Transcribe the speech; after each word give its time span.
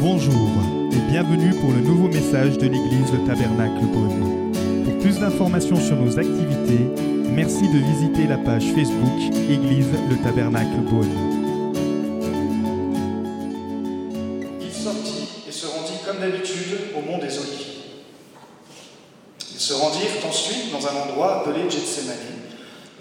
Bonjour 0.00 0.48
et 0.92 1.10
bienvenue 1.10 1.52
pour 1.54 1.72
le 1.72 1.80
nouveau 1.80 2.06
message 2.06 2.56
de 2.56 2.66
l'église 2.68 3.12
Le 3.12 3.26
Tabernacle 3.26 3.84
Beaune. 3.92 4.52
Pour 4.84 4.96
plus 4.98 5.18
d'informations 5.18 5.74
sur 5.74 5.96
nos 5.96 6.16
activités, 6.16 6.84
merci 7.32 7.62
de 7.68 7.78
visiter 7.78 8.28
la 8.28 8.38
page 8.38 8.62
Facebook 8.76 9.34
Église 9.50 9.88
Le 10.08 10.16
Tabernacle 10.22 10.82
Beaune. 10.88 11.10
Il 14.60 14.72
sortit 14.72 15.28
et 15.48 15.50
se 15.50 15.66
rendit 15.66 15.98
comme 16.06 16.20
d'habitude 16.20 16.78
au 16.96 17.00
mont 17.00 17.18
des 17.18 17.36
Oliviers. 17.36 17.82
Ils 19.52 19.60
se 19.60 19.72
rendirent 19.72 20.24
ensuite 20.28 20.70
dans 20.70 20.86
un 20.86 21.08
endroit 21.08 21.40
appelé 21.40 21.68
Gethsemane, 21.68 22.16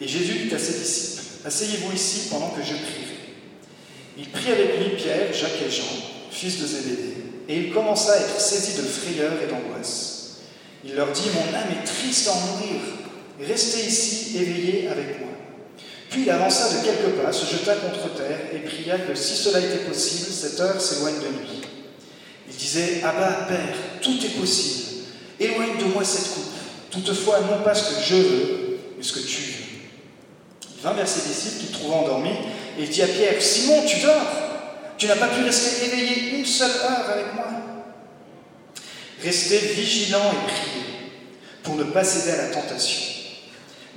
et 0.02 0.08
Jésus 0.08 0.48
dit 0.48 0.56
à 0.56 0.58
ses 0.58 0.80
disciples 0.80 1.24
Asseyez-vous 1.46 1.94
ici 1.94 2.30
pendant 2.32 2.50
que 2.50 2.62
je 2.64 2.74
prierai. 2.74 3.18
Il 4.18 4.30
prit 4.30 4.52
avec 4.52 4.80
lui 4.80 4.96
Pierre, 4.96 5.32
Jacques 5.32 5.62
et 5.64 5.70
Jean, 5.70 6.07
fils 6.38 6.60
de 6.62 6.68
Zébédée, 6.68 7.14
et 7.50 7.58
il 7.58 7.74
commença 7.74 8.14
à 8.14 8.18
être 8.18 8.40
saisi 8.40 8.78
de 8.78 8.88
frayeur 8.88 9.34
et 9.42 9.48
d'angoisse. 9.48 10.38
Il 10.86 10.96
leur 10.96 11.12
dit 11.12 11.30
Mon 11.34 11.58
âme 11.58 11.70
est 11.72 11.86
triste 11.86 12.28
à 12.28 12.32
en 12.32 12.40
mourir, 12.40 12.82
restez 13.42 13.88
ici 13.88 14.38
éveillés 14.38 14.88
avec 14.88 15.20
moi. 15.20 15.30
Puis 16.10 16.22
il 16.24 16.30
avança 16.30 16.70
de 16.70 16.86
quelques 16.86 17.16
pas, 17.22 17.34
se 17.34 17.46
jeta 17.46 17.76
contre 17.76 18.14
terre 18.16 18.40
et 18.54 18.60
pria 18.60 19.00
que 19.00 19.16
si 19.16 19.36
cela 19.36 19.60
était 19.60 19.86
possible, 19.86 20.32
cette 20.32 20.60
heure 20.60 20.80
s'éloigne 20.80 21.16
de 21.16 21.28
lui. 21.28 21.62
Il 22.50 22.56
disait 22.56 23.02
Abba, 23.04 23.48
Père, 23.50 23.76
tout 24.02 24.18
est 24.24 24.40
possible. 24.40 24.86
Éloigne 25.40 25.78
de 25.80 25.86
moi 25.86 26.04
cette 26.06 26.34
coupe. 26.34 26.54
Toutefois, 26.92 27.42
non 27.42 27.64
pas 27.64 27.76
ce 27.76 27.94
que 27.94 28.02
je 28.02 28.16
veux, 28.16 28.80
mais 28.98 29.04
ce 29.04 29.14
que 29.14 29.20
tu 29.20 29.42
veux. 29.42 29.66
Il 30.78 30.84
vint 30.84 30.94
vers 30.94 31.08
ses 31.08 31.28
disciples 31.28 31.66
qu'il 31.66 31.72
trouva 31.72 31.98
endormis 31.98 32.30
et 32.80 32.84
il 32.84 32.90
dit 32.90 33.02
à 33.02 33.08
Pierre 33.08 33.42
Simon, 33.42 33.84
tu 33.86 34.00
dors? 34.00 34.47
Tu 34.98 35.06
n'as 35.06 35.16
pas 35.16 35.28
pu 35.28 35.44
rester 35.44 35.86
éveillé 35.86 36.38
une 36.38 36.46
seule 36.46 36.72
heure 36.72 37.10
avec 37.10 37.34
moi 37.36 37.46
Restez 39.24 39.60
vigilant 39.60 40.32
et 40.32 40.52
priez 40.52 40.86
pour 41.64 41.76
ne 41.76 41.84
pas 41.84 42.04
céder 42.04 42.32
à 42.32 42.44
la 42.44 42.48
tentation. 42.50 43.02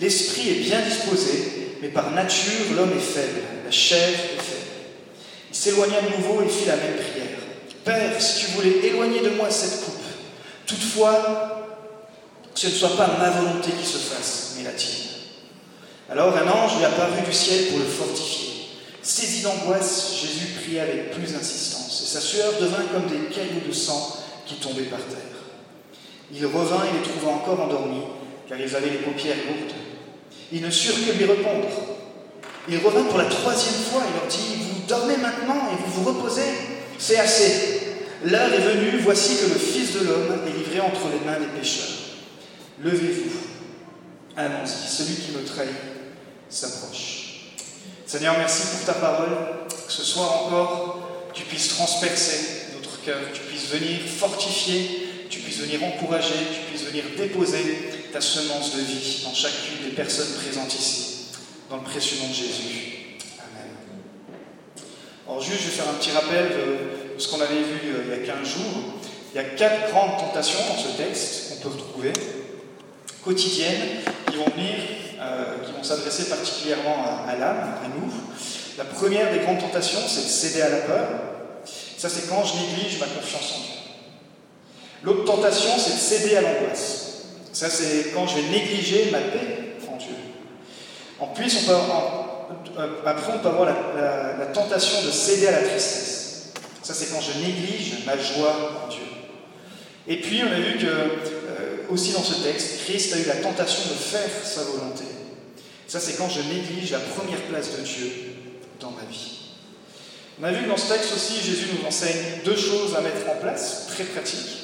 L'esprit 0.01 0.51
est 0.51 0.61
bien 0.63 0.81
disposé, 0.81 1.77
mais 1.83 1.89
par 1.89 2.11
nature, 2.11 2.75
l'homme 2.75 2.93
est 2.97 3.01
faible, 3.01 3.41
la 3.65 3.71
chair 3.71 4.09
est 4.09 4.43
faible. 4.43 4.71
Il 5.51 5.57
s'éloigna 5.57 6.01
de 6.01 6.17
nouveau 6.17 6.43
et 6.43 6.49
fit 6.49 6.67
la 6.67 6.77
même 6.77 6.97
prière. 6.97 7.39
Père, 7.85 8.21
si 8.21 8.47
tu 8.47 8.51
voulais 8.53 8.87
éloigner 8.87 9.21
de 9.21 9.31
moi 9.31 9.51
cette 9.51 9.85
coupe, 9.85 10.03
toutefois, 10.67 11.67
que 12.55 12.61
ce 12.61 12.67
ne 12.67 12.73
soit 12.73 12.97
pas 12.97 13.17
ma 13.19 13.31
volonté 13.31 13.71
qui 13.73 13.87
se 13.87 13.99
fasse, 13.99 14.55
mais 14.57 14.65
la 14.65 14.73
tienne. 14.73 15.09
Alors 16.11 16.37
un 16.37 16.49
ange 16.49 16.79
lui 16.79 16.85
apparut 16.85 17.23
du 17.25 17.33
ciel 17.33 17.67
pour 17.67 17.79
le 17.79 17.85
fortifier. 17.85 18.50
Saisi 19.11 19.43
d'angoisse, 19.43 20.21
Jésus 20.23 20.53
pria 20.55 20.85
avec 20.85 21.11
plus 21.11 21.33
d'insistance, 21.33 22.01
et 22.05 22.07
sa 22.07 22.21
sueur 22.21 22.53
devint 22.61 22.85
comme 22.93 23.09
des 23.09 23.27
cailloux 23.35 23.67
de 23.67 23.73
sang 23.73 24.19
qui 24.47 24.55
tombaient 24.55 24.85
par 24.85 25.01
terre. 25.01 25.19
Il 26.33 26.47
revint 26.47 26.85
et 26.85 26.97
les 26.97 27.03
trouva 27.03 27.33
encore 27.33 27.61
endormis, 27.61 28.05
car 28.49 28.61
ils 28.61 28.77
avaient 28.77 28.91
les 28.91 28.99
paupières 28.99 29.35
lourdes. 29.35 29.75
Ils 30.53 30.63
ne 30.63 30.71
surent 30.71 30.95
que 30.95 31.19
lui 31.19 31.25
répondre. 31.25 31.67
Il 32.69 32.79
revint 32.79 33.03
pour 33.03 33.19
la 33.19 33.25
troisième 33.25 33.83
fois 33.83 34.03
et 34.03 34.15
leur 34.15 34.29
dit 34.29 34.63
Vous 34.63 34.87
dormez 34.87 35.17
maintenant 35.17 35.71
et 35.73 35.83
vous 35.85 36.05
vous 36.05 36.13
reposez 36.13 36.53
C'est 36.97 37.19
assez. 37.19 37.81
L'heure 38.25 38.55
est 38.55 38.59
venue, 38.59 39.01
voici 39.03 39.39
que 39.39 39.53
le 39.53 39.59
Fils 39.59 39.93
de 39.95 40.07
l'homme 40.07 40.39
est 40.47 40.57
livré 40.57 40.79
entre 40.79 41.09
les 41.09 41.29
mains 41.29 41.41
des 41.41 41.59
pécheurs. 41.59 41.97
Levez-vous, 42.81 43.31
allons-y, 44.37 44.89
celui 44.89 45.17
qui 45.17 45.33
me 45.33 45.45
trahit 45.45 45.75
s'approche. 46.49 47.20
Seigneur, 48.11 48.37
merci 48.39 48.63
pour 48.77 48.87
ta 48.87 48.95
parole, 48.95 49.37
que 49.87 49.93
ce 49.93 50.03
soir 50.03 50.45
encore, 50.45 50.99
tu 51.33 51.45
puisses 51.45 51.69
transpercer 51.69 52.67
notre 52.75 53.01
cœur, 53.05 53.19
tu 53.33 53.41
puisses 53.43 53.69
venir 53.69 54.01
fortifier, 54.01 55.07
tu 55.31 55.39
puisses 55.39 55.61
venir 55.61 55.85
encourager, 55.85 56.35
tu 56.53 56.69
puisses 56.69 56.89
venir 56.89 57.05
déposer 57.17 58.09
ta 58.13 58.21
semence 58.21 58.75
de 58.75 58.81
vie 58.81 59.21
dans 59.23 59.33
chacune 59.33 59.85
des 59.85 59.95
personnes 59.95 60.35
présentes 60.43 60.75
ici, 60.75 61.27
dans 61.71 61.77
le 61.77 61.85
précieux 61.85 62.17
nom 62.21 62.29
de 62.31 62.35
Jésus. 62.35 63.17
Amen. 63.39 63.77
Alors 65.29 65.41
juste, 65.41 65.61
je 65.61 65.67
vais 65.67 65.77
faire 65.77 65.89
un 65.89 65.95
petit 65.95 66.11
rappel 66.11 66.49
de 66.49 67.21
ce 67.21 67.29
qu'on 67.29 67.41
avait 67.41 67.63
vu 67.63 67.95
euh, 67.95 68.03
il 68.07 68.11
y 68.11 68.29
a 68.29 68.35
15 68.35 68.45
jours. 68.45 68.95
Il 69.33 69.37
y 69.37 69.39
a 69.39 69.45
quatre 69.45 69.93
grandes 69.93 70.19
tentations 70.19 70.59
dans 70.69 70.83
ce 70.83 70.97
texte 70.97 71.51
qu'on 71.51 71.69
peut 71.69 71.77
retrouver, 71.77 72.13
quotidiennes, 73.23 74.03
qui 74.29 74.37
vont 74.37 74.51
venir 74.57 74.75
qui 75.65 75.73
vont 75.73 75.83
s'adresser 75.83 76.29
particulièrement 76.29 77.05
à, 77.29 77.37
l'âme, 77.37 77.75
à 77.85 77.89
nous. 77.89 78.13
La 78.79 78.85
première 78.85 79.33
des 79.33 79.41
grandes 79.41 79.59
tentations, 79.59 80.01
c'est 80.07 80.23
de 80.23 80.29
céder 80.29 80.63
à 80.63 80.71
la 80.71 80.79
peur. 80.79 81.09
Ça, 81.99 82.09
c'est 82.09 82.29
quand 82.29 82.43
je 82.45 82.55
néglige 82.55 82.99
ma 82.99 83.07
confiance 83.07 83.55
en 83.57 83.61
Dieu. 83.61 83.81
L'autre 85.03 85.25
tentation, 85.25 85.71
c'est 85.79 85.93
de 85.93 85.99
céder 85.99 86.37
à 86.37 86.41
l'angoisse. 86.41 87.11
Ça, 87.53 87.69
c'est 87.69 88.13
quand 88.15 88.27
je 88.27 88.37
vais 88.37 88.49
négliger 88.49 89.11
ma 89.11 89.19
paix 89.19 89.77
en 89.93 89.97
Dieu. 89.97 90.15
En 91.19 91.27
plus, 91.27 91.59
on 91.59 91.67
peut 91.67 91.75
avoir, 91.75 92.49
après, 93.05 93.33
on 93.35 93.39
peut 93.39 93.49
avoir 93.49 93.67
la, 93.67 94.39
la, 94.39 94.47
tentation 94.47 95.05
de 95.05 95.11
céder 95.11 95.49
à 95.49 95.53
la 95.53 95.69
tristesse. 95.69 96.53
Ça, 96.83 96.95
c'est 96.95 97.13
quand 97.13 97.21
je 97.21 97.39
néglige 97.45 98.07
ma 98.07 98.17
joie 98.17 98.83
en 98.85 98.89
Dieu. 98.89 99.03
Et 100.09 100.17
puis, 100.17 100.41
on 100.43 100.53
a 100.53 100.61
vu 100.61 100.79
que 100.79 100.87
euh, 100.87 101.09
aussi 101.91 102.13
dans 102.13 102.23
ce 102.23 102.43
texte, 102.43 102.85
Christ 102.85 103.13
a 103.15 103.19
eu 103.19 103.25
la 103.25 103.37
tentation 103.37 103.83
de 103.89 103.95
faire 103.95 104.31
sa 104.45 104.63
volonté. 104.63 105.05
Ça, 105.87 105.99
c'est 106.01 106.17
quand 106.17 106.29
je 106.29 106.41
néglige 106.43 106.93
la 106.93 107.01
première 107.01 107.41
place 107.43 107.77
de 107.77 107.83
Dieu 107.83 108.13
dans 108.81 108.91
ma 108.91 109.05
vie. 109.11 109.39
On 110.41 110.45
a 110.45 110.53
vu 110.53 110.65
que 110.65 110.69
dans 110.69 110.77
ce 110.77 110.93
texte 110.93 111.13
aussi, 111.15 111.41
Jésus 111.45 111.67
nous 111.75 111.87
enseigne 111.87 112.43
deux 112.45 112.57
choses 112.57 112.95
à 112.97 113.01
mettre 113.01 113.29
en 113.29 113.41
place, 113.41 113.89
très 113.89 114.05
pratiques. 114.05 114.59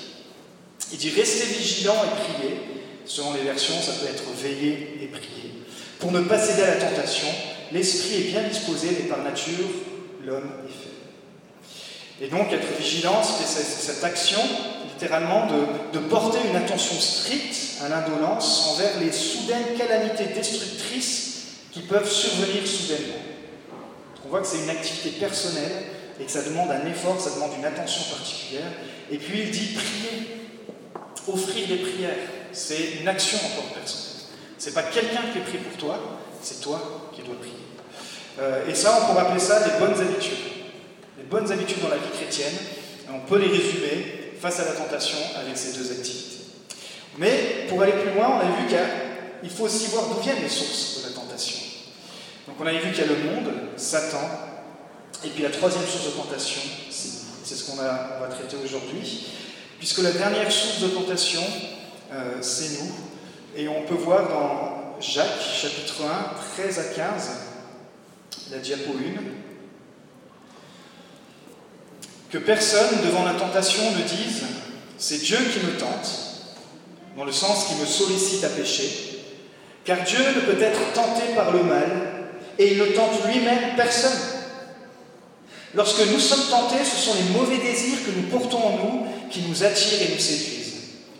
Il 0.92 0.98
dit 0.98 1.10
restez 1.10 1.46
vigilants 1.46 2.02
et 2.04 2.32
priez. 2.32 2.56
Selon 3.04 3.34
les 3.34 3.42
versions, 3.42 3.80
ça 3.80 3.92
peut 3.92 4.06
être 4.06 4.24
veiller 4.40 4.98
et 5.02 5.06
prier. 5.06 5.52
Pour 5.98 6.12
ne 6.12 6.20
pas 6.20 6.38
céder 6.38 6.62
à 6.62 6.74
la 6.74 6.80
tentation, 6.80 7.28
l'esprit 7.72 8.16
est 8.16 8.30
bien 8.30 8.42
disposé, 8.42 8.88
mais 8.90 9.08
par 9.08 9.22
nature, 9.22 9.68
l'homme 10.24 10.50
est 10.66 10.72
fait. 10.72 12.24
Et 12.24 12.28
donc, 12.28 12.52
être 12.52 12.80
vigilant, 12.80 13.22
c'est 13.22 13.62
cette 13.62 14.02
action 14.02 14.40
littéralement 14.96 15.46
de, 15.92 15.98
porter 15.98 16.38
une 16.48 16.56
attention 16.56 16.98
stricte 16.98 17.82
à 17.84 17.88
l'indolence 17.88 18.68
envers 18.72 18.98
les 18.98 19.12
soudaines 19.12 19.76
calamités 19.76 20.26
destructrices 20.34 21.48
qui 21.70 21.80
peuvent 21.80 22.10
survenir 22.10 22.66
soudainement. 22.66 23.20
On 24.24 24.28
voit 24.28 24.40
que 24.40 24.46
c'est 24.46 24.62
une 24.62 24.70
activité 24.70 25.10
personnelle 25.20 25.84
et 26.18 26.24
que 26.24 26.30
ça 26.30 26.42
demande 26.42 26.70
un 26.70 26.86
effort, 26.86 27.20
ça 27.20 27.30
demande 27.34 27.50
une 27.58 27.64
attention 27.64 28.02
particulière. 28.16 28.72
Et 29.10 29.18
puis 29.18 29.42
il 29.42 29.50
dit 29.50 29.74
prier, 29.74 30.48
offrir 31.28 31.68
des 31.68 31.76
prières. 31.76 32.16
C'est 32.52 33.00
une 33.00 33.08
action 33.08 33.38
encore 33.38 33.74
personnelle. 33.74 34.06
C'est 34.56 34.72
pas 34.72 34.84
quelqu'un 34.84 35.22
qui 35.32 35.40
prie 35.40 35.58
pour 35.58 35.76
toi, 35.76 36.00
c'est 36.40 36.60
toi 36.62 37.10
qui 37.14 37.22
dois 37.22 37.36
prier. 37.38 37.52
Euh, 38.40 38.66
et 38.66 38.74
ça, 38.74 38.98
on 39.00 39.06
pourrait 39.06 39.26
appeler 39.26 39.40
ça 39.40 39.60
les 39.66 39.78
bonnes 39.78 40.00
habitudes. 40.00 40.32
Les 41.18 41.24
bonnes 41.24 41.50
habitudes 41.52 41.82
dans 41.82 41.88
la 41.88 41.96
vie 41.96 42.10
chrétienne, 42.14 42.54
on 43.12 43.20
peut 43.20 43.38
les 43.38 43.48
résumer 43.48 44.15
face 44.40 44.60
à 44.60 44.64
la 44.64 44.72
tentation 44.72 45.18
avec 45.40 45.56
ces 45.56 45.72
deux 45.78 45.90
activités. 45.90 46.44
Mais 47.18 47.66
pour 47.68 47.82
aller 47.82 47.92
plus 47.92 48.12
loin, 48.12 48.28
on 48.36 48.40
a 48.40 48.60
vu 48.60 48.66
qu'il 48.66 49.50
faut 49.50 49.64
aussi 49.64 49.86
voir 49.86 50.06
d'où 50.08 50.20
viennent 50.20 50.42
les 50.42 50.48
sources 50.48 51.02
de 51.02 51.08
la 51.08 51.14
tentation. 51.14 51.58
Donc 52.46 52.56
on 52.60 52.66
a 52.66 52.72
vu 52.72 52.92
qu'il 52.92 53.04
y 53.04 53.08
a 53.08 53.12
le 53.12 53.24
monde, 53.24 53.52
Satan, 53.76 54.28
et 55.24 55.28
puis 55.28 55.42
la 55.42 55.50
troisième 55.50 55.84
source 55.84 56.04
de 56.06 56.10
tentation, 56.10 56.60
c'est 56.90 57.54
ce 57.54 57.70
qu'on 57.70 57.76
va 57.76 58.28
traiter 58.30 58.56
aujourd'hui, 58.62 59.26
puisque 59.78 59.98
la 59.98 60.12
dernière 60.12 60.50
source 60.50 60.80
de 60.80 60.88
tentation, 60.88 61.42
euh, 62.12 62.36
c'est 62.40 62.82
nous. 62.82 62.92
Et 63.56 63.68
on 63.68 63.82
peut 63.82 63.94
voir 63.94 64.28
dans 64.28 65.00
Jacques, 65.00 65.40
chapitre 65.40 66.02
1, 66.04 66.62
13 66.62 66.78
à 66.78 66.84
15, 66.94 67.30
la 68.52 68.58
diapo 68.58 68.92
1, 68.92 69.45
que 72.30 72.38
personne 72.38 73.02
devant 73.04 73.24
la 73.24 73.34
tentation 73.34 73.82
ne 73.92 74.02
dise 74.02 74.42
c'est 74.98 75.22
Dieu 75.22 75.38
qui 75.52 75.64
me 75.66 75.78
tente, 75.78 76.08
dans 77.16 77.24
le 77.24 77.32
sens 77.32 77.66
qui 77.66 77.74
me 77.80 77.86
sollicite 77.86 78.44
à 78.44 78.48
pécher, 78.48 79.20
car 79.84 80.02
Dieu 80.02 80.18
ne 80.18 80.40
peut 80.40 80.60
être 80.60 80.92
tenté 80.94 81.34
par 81.34 81.52
le 81.52 81.62
mal 81.62 81.90
et 82.58 82.72
il 82.72 82.78
ne 82.78 82.86
tente 82.86 83.24
lui-même 83.26 83.76
personne. 83.76 84.18
Lorsque 85.74 86.06
nous 86.06 86.18
sommes 86.18 86.48
tentés, 86.48 86.84
ce 86.84 86.96
sont 86.96 87.14
les 87.14 87.38
mauvais 87.38 87.58
désirs 87.58 87.98
que 88.04 88.10
nous 88.10 88.28
portons 88.28 88.64
en 88.64 88.78
nous 88.78 89.06
qui 89.30 89.42
nous 89.42 89.62
attirent 89.62 90.02
et 90.02 90.14
nous 90.14 90.20
séduisent. 90.20 90.56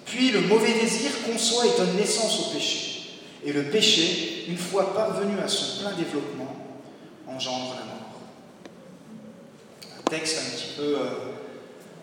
Puis 0.07 0.31
le 0.31 0.41
mauvais 0.43 0.73
désir 0.73 1.11
conçoit 1.31 1.67
et 1.67 1.77
donne 1.79 1.97
naissance 1.97 2.41
au 2.41 2.55
péché. 2.55 3.11
Et 3.45 3.53
le 3.53 3.65
péché, 3.65 4.47
une 4.49 4.57
fois 4.57 4.95
parvenu 4.95 5.39
à 5.45 5.49
son 5.49 5.83
plein 5.83 5.93
développement, 5.93 6.57
engendre 7.29 7.77
la 7.79 7.86
texte 10.11 10.39
un 10.39 10.57
petit 10.57 10.73
peu 10.77 10.83
euh, 10.83 11.01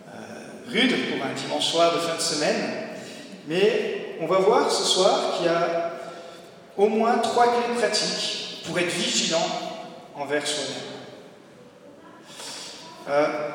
euh, 0.08 0.70
rude 0.70 0.92
pour 1.08 1.24
un 1.24 1.32
dimanche 1.32 1.66
soir 1.66 1.94
de 1.94 2.00
fin 2.00 2.16
de 2.16 2.20
semaine, 2.20 2.62
mais 3.48 4.16
on 4.20 4.26
va 4.26 4.38
voir 4.38 4.70
ce 4.70 4.84
soir 4.84 5.36
qu'il 5.36 5.46
y 5.46 5.48
a 5.48 5.92
au 6.76 6.88
moins 6.88 7.16
trois 7.18 7.46
clés 7.46 7.74
pratiques 7.78 8.62
pour 8.66 8.78
être 8.78 8.90
vigilant 8.90 9.46
envers 10.14 10.46
soi-même. 10.46 10.82
Euh, 13.08 13.50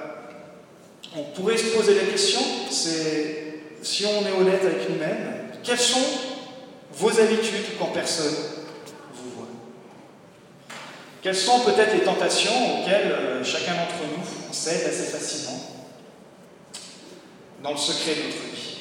on 1.16 1.24
pourrait 1.24 1.58
se 1.58 1.76
poser 1.76 1.96
la 1.96 2.12
question, 2.12 2.42
c'est 2.72 3.62
si 3.84 4.06
on 4.06 4.26
est 4.26 4.32
honnête 4.32 4.64
avec 4.64 4.90
nous-mêmes, 4.90 5.52
quelles 5.64 5.80
sont 5.80 6.06
vos 6.94 7.20
habitudes 7.20 7.78
quand 7.78 7.88
personne 7.88 8.36
vous 9.14 9.30
voit? 9.38 9.48
Quelles 11.22 11.36
sont 11.36 11.60
peut-être 11.60 11.94
les 11.94 12.04
tentations 12.04 12.82
auxquelles 12.82 13.44
chacun 13.44 13.74
d'entre 13.74 14.04
nous 14.18 14.39
cède 14.54 14.88
assez 14.88 15.06
facilement 15.06 15.60
dans 17.64 17.72
le 17.72 17.78
secret 17.78 18.16
de 18.16 18.22
notre 18.24 18.56
vie 18.56 18.78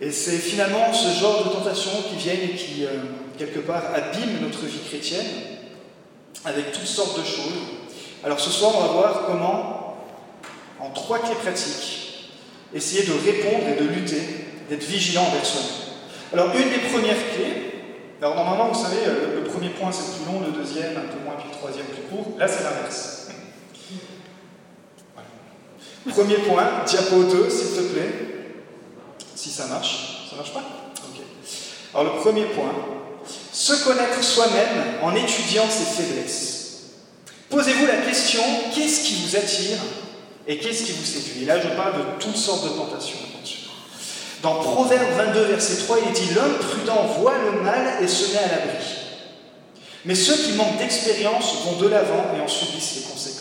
Et 0.00 0.10
c'est 0.10 0.38
finalement 0.38 0.92
ce 0.92 1.20
genre 1.20 1.44
de 1.44 1.50
tentations 1.50 2.02
qui 2.08 2.16
viennent 2.16 2.50
et 2.50 2.54
qui, 2.54 2.84
euh, 2.84 2.88
quelque 3.38 3.60
part, 3.60 3.84
abîment 3.94 4.40
notre 4.42 4.64
vie 4.64 4.80
chrétienne 4.88 5.26
avec 6.44 6.72
toutes 6.72 6.86
sortes 6.86 7.18
de 7.18 7.24
choses. 7.24 7.52
Alors 8.24 8.40
ce 8.40 8.50
soir, 8.50 8.72
on 8.76 8.80
va 8.80 8.92
voir 8.92 9.26
comment, 9.26 9.96
en 10.80 10.90
trois 10.90 11.18
clés 11.20 11.34
pratiques, 11.34 12.30
essayer 12.74 13.04
de 13.04 13.12
répondre 13.12 13.68
et 13.68 13.82
de 13.82 13.88
lutter, 13.88 14.22
d'être 14.68 14.84
vigilant 14.84 15.22
envers 15.22 15.44
soi-même. 15.44 15.70
Alors 16.32 16.54
une 16.54 16.70
des 16.70 16.88
premières 16.90 17.16
clés, 17.34 17.70
alors 18.20 18.34
normalement, 18.34 18.68
vous 18.68 18.82
savez, 18.82 19.00
euh, 19.06 19.36
le 19.36 19.44
premier 19.44 19.70
point 19.70 19.90
c'est 19.90 20.12
le 20.12 20.24
plus 20.24 20.32
long, 20.32 20.40
le 20.40 20.52
deuxième 20.52 20.96
un 20.96 21.08
peu 21.08 21.24
moins, 21.24 21.34
puis 21.38 21.48
le 21.50 21.56
troisième 21.56 21.86
plus 21.86 22.02
court. 22.02 22.36
Là, 22.38 22.46
c'est 22.46 22.62
l'inverse. 22.62 23.19
Premier 26.08 26.38
point, 26.38 26.84
diapo 26.86 27.24
2, 27.24 27.50
s'il 27.50 27.68
te 27.68 27.92
plaît. 27.92 28.12
Si 29.34 29.50
ça 29.50 29.66
marche. 29.66 30.28
Ça 30.30 30.36
marche 30.36 30.52
pas? 30.52 30.62
Ok. 31.08 31.20
Alors 31.94 32.14
le 32.14 32.20
premier 32.20 32.44
point, 32.44 32.72
se 33.52 33.84
connaître 33.84 34.22
soi-même 34.22 35.02
en 35.02 35.14
étudiant 35.14 35.68
ses 35.68 36.02
faiblesses. 36.02 36.56
Posez-vous 37.50 37.86
la 37.86 37.96
question, 37.98 38.42
qu'est-ce 38.74 39.04
qui 39.04 39.14
vous 39.22 39.36
attire 39.36 39.78
et 40.46 40.58
qu'est-ce 40.58 40.84
qui 40.84 40.92
vous 40.92 41.04
séduit? 41.04 41.42
Et 41.42 41.46
là, 41.46 41.60
je 41.60 41.68
parle 41.76 41.98
de 41.98 42.04
toutes 42.20 42.36
sortes 42.36 42.64
de 42.64 42.70
tentations. 42.70 43.18
Dans 44.42 44.54
Proverbe 44.54 45.12
22, 45.18 45.40
verset 45.44 45.84
3, 45.84 45.98
il 46.06 46.12
dit 46.12 46.34
L'homme 46.34 46.54
prudent 46.54 47.04
voit 47.18 47.34
le 47.44 47.60
mal 47.60 48.02
et 48.02 48.08
se 48.08 48.32
met 48.32 48.38
à 48.38 48.48
l'abri. 48.48 48.86
Mais 50.06 50.14
ceux 50.14 50.34
qui 50.34 50.52
manquent 50.52 50.78
d'expérience 50.78 51.56
vont 51.66 51.76
de 51.76 51.88
l'avant 51.88 52.24
et 52.34 52.40
en 52.40 52.48
subissent 52.48 52.96
les 52.96 53.02
conséquences. 53.02 53.39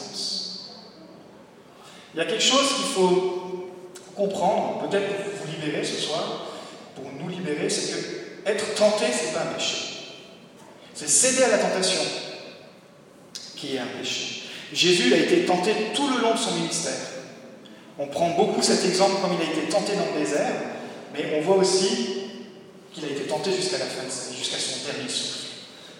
Il 2.19 2.23
y 2.23 2.27
a 2.27 2.31
quelque 2.31 2.43
chose 2.43 2.67
qu'il 2.75 2.93
faut 2.95 3.69
comprendre, 4.13 4.85
peut-être 4.89 5.07
pour 5.07 5.45
vous 5.45 5.53
libérer 5.53 5.85
ce 5.85 5.95
soir, 5.95 6.47
pour 6.93 7.05
nous 7.17 7.29
libérer, 7.29 7.69
c'est 7.69 7.93
que 7.93 8.49
être 8.49 8.75
tenté, 8.75 9.05
ce 9.05 9.27
n'est 9.27 9.31
pas 9.31 9.43
un 9.49 9.53
péché. 9.53 9.77
C'est 10.93 11.07
céder 11.07 11.43
à 11.43 11.47
la 11.47 11.59
tentation 11.59 12.01
qui 13.55 13.77
est 13.77 13.79
un 13.79 13.87
péché. 13.97 14.49
Jésus 14.73 15.13
a 15.13 15.17
été 15.17 15.45
tenté 15.45 15.71
tout 15.95 16.09
le 16.09 16.21
long 16.21 16.33
de 16.33 16.37
son 16.37 16.55
ministère. 16.55 16.99
On 17.97 18.07
prend 18.07 18.31
beaucoup 18.31 18.61
cet 18.61 18.83
exemple 18.83 19.21
comme 19.21 19.37
il 19.39 19.47
a 19.47 19.53
été 19.53 19.69
tenté 19.69 19.93
dans 19.93 20.13
le 20.13 20.19
désert, 20.19 20.55
mais 21.13 21.37
on 21.37 21.41
voit 21.41 21.55
aussi 21.55 22.23
qu'il 22.93 23.05
a 23.05 23.07
été 23.07 23.27
tenté 23.29 23.53
jusqu'à 23.53 23.77
la 23.77 23.85
fin 23.85 24.05
de 24.05 24.11
sa 24.11 24.31
vie, 24.31 24.37
jusqu'à 24.37 24.57
son 24.57 24.91
dernier 24.91 25.07
souffle. 25.07 25.53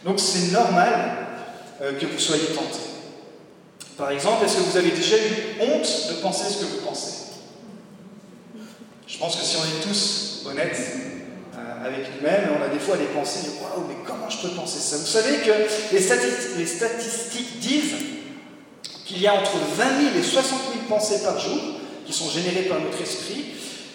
Donc 0.04 0.20
c'est 0.20 0.52
normal 0.52 1.28
euh, 1.82 1.98
que 1.98 2.06
vous 2.08 2.20
soyez 2.20 2.48
tenté. 2.48 2.89
Par 4.00 4.12
exemple, 4.12 4.46
est-ce 4.46 4.56
que 4.56 4.62
vous 4.62 4.78
avez 4.78 4.92
déjà 4.92 5.18
eu 5.18 5.60
honte 5.60 6.08
de 6.08 6.14
penser 6.22 6.46
ce 6.50 6.60
que 6.60 6.72
vous 6.72 6.86
pensez? 6.88 7.12
Je 9.06 9.18
pense 9.18 9.36
que 9.36 9.44
si 9.44 9.58
on 9.58 9.66
est 9.66 9.84
tous 9.86 10.44
honnêtes 10.46 10.80
euh, 11.58 11.86
avec 11.86 12.06
nous-mêmes, 12.16 12.48
on 12.58 12.64
a 12.64 12.70
des 12.70 12.80
fois 12.80 12.96
des 12.96 13.08
pensées, 13.08 13.50
waouh, 13.62 13.86
mais 13.90 13.96
comment 14.08 14.30
je 14.30 14.38
peux 14.38 14.56
penser 14.56 14.80
ça? 14.80 14.96
Vous 14.96 15.06
savez 15.06 15.40
que 15.40 15.52
les 15.92 16.02
statistiques, 16.02 16.58
les 16.58 16.66
statistiques 16.66 17.60
disent 17.60 17.96
qu'il 19.06 19.20
y 19.20 19.28
a 19.28 19.34
entre 19.34 19.58
20 19.76 20.02
000 20.14 20.18
et 20.18 20.24
60 20.24 20.60
000 20.72 20.86
pensées 20.88 21.22
par 21.22 21.38
jour 21.38 21.60
qui 22.06 22.14
sont 22.14 22.30
générées 22.30 22.70
par 22.70 22.80
notre 22.80 23.02
esprit. 23.02 23.48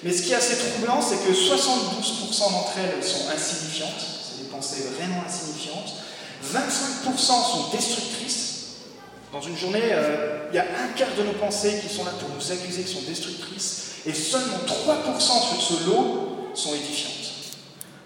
Mais 0.03 0.13
ce 0.13 0.21
qui 0.21 0.33
est 0.33 0.37
assez 0.37 0.59
troublant, 0.59 1.01
c'est 1.01 1.17
que 1.27 1.33
72% 1.33 2.53
d'entre 2.53 2.73
elles 2.77 3.03
sont 3.03 3.31
insignifiantes, 3.35 4.05
c'est 4.23 4.43
des 4.43 4.51
pensées 4.51 4.85
vraiment 4.99 5.25
insignifiantes, 5.27 5.95
25% 6.53 7.17
sont 7.17 7.71
destructrices. 7.73 8.54
Dans 9.35 9.41
une 9.41 9.57
journée, 9.57 9.83
euh, 9.91 10.47
il 10.53 10.55
y 10.55 10.61
a 10.61 10.63
un 10.63 10.95
quart 10.97 11.09
de 11.19 11.25
nos 11.25 11.33
pensées 11.33 11.81
qui 11.83 11.93
sont 11.93 12.05
là 12.05 12.13
pour 12.21 12.29
nous 12.29 12.53
accuser, 12.53 12.85
qui 12.85 12.93
sont 12.95 13.03
destructrices, 13.03 13.97
et 14.07 14.13
seulement 14.13 14.63
3% 14.65 15.19
sur 15.19 15.61
ce 15.61 15.91
lot 15.91 16.53
sont 16.55 16.73
édifiantes. 16.73 17.33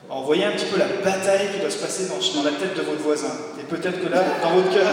Alors, 0.09 0.25
voyez 0.25 0.47
un 0.47 0.53
petit 0.53 0.65
peu 0.65 0.79
la 0.79 0.89
bataille 1.05 1.53
qui 1.53 1.61
doit 1.61 1.71
se 1.71 1.77
passer 1.77 2.09
dans, 2.09 2.43
la 2.43 2.53
tête 2.53 2.75
de 2.75 2.81
votre 2.81 3.03
voisin. 3.03 3.29
Et 3.61 3.65
peut-être 3.65 4.03
que 4.03 4.09
là, 4.09 4.25
dans 4.43 4.53
votre 4.53 4.73
cœur, 4.73 4.91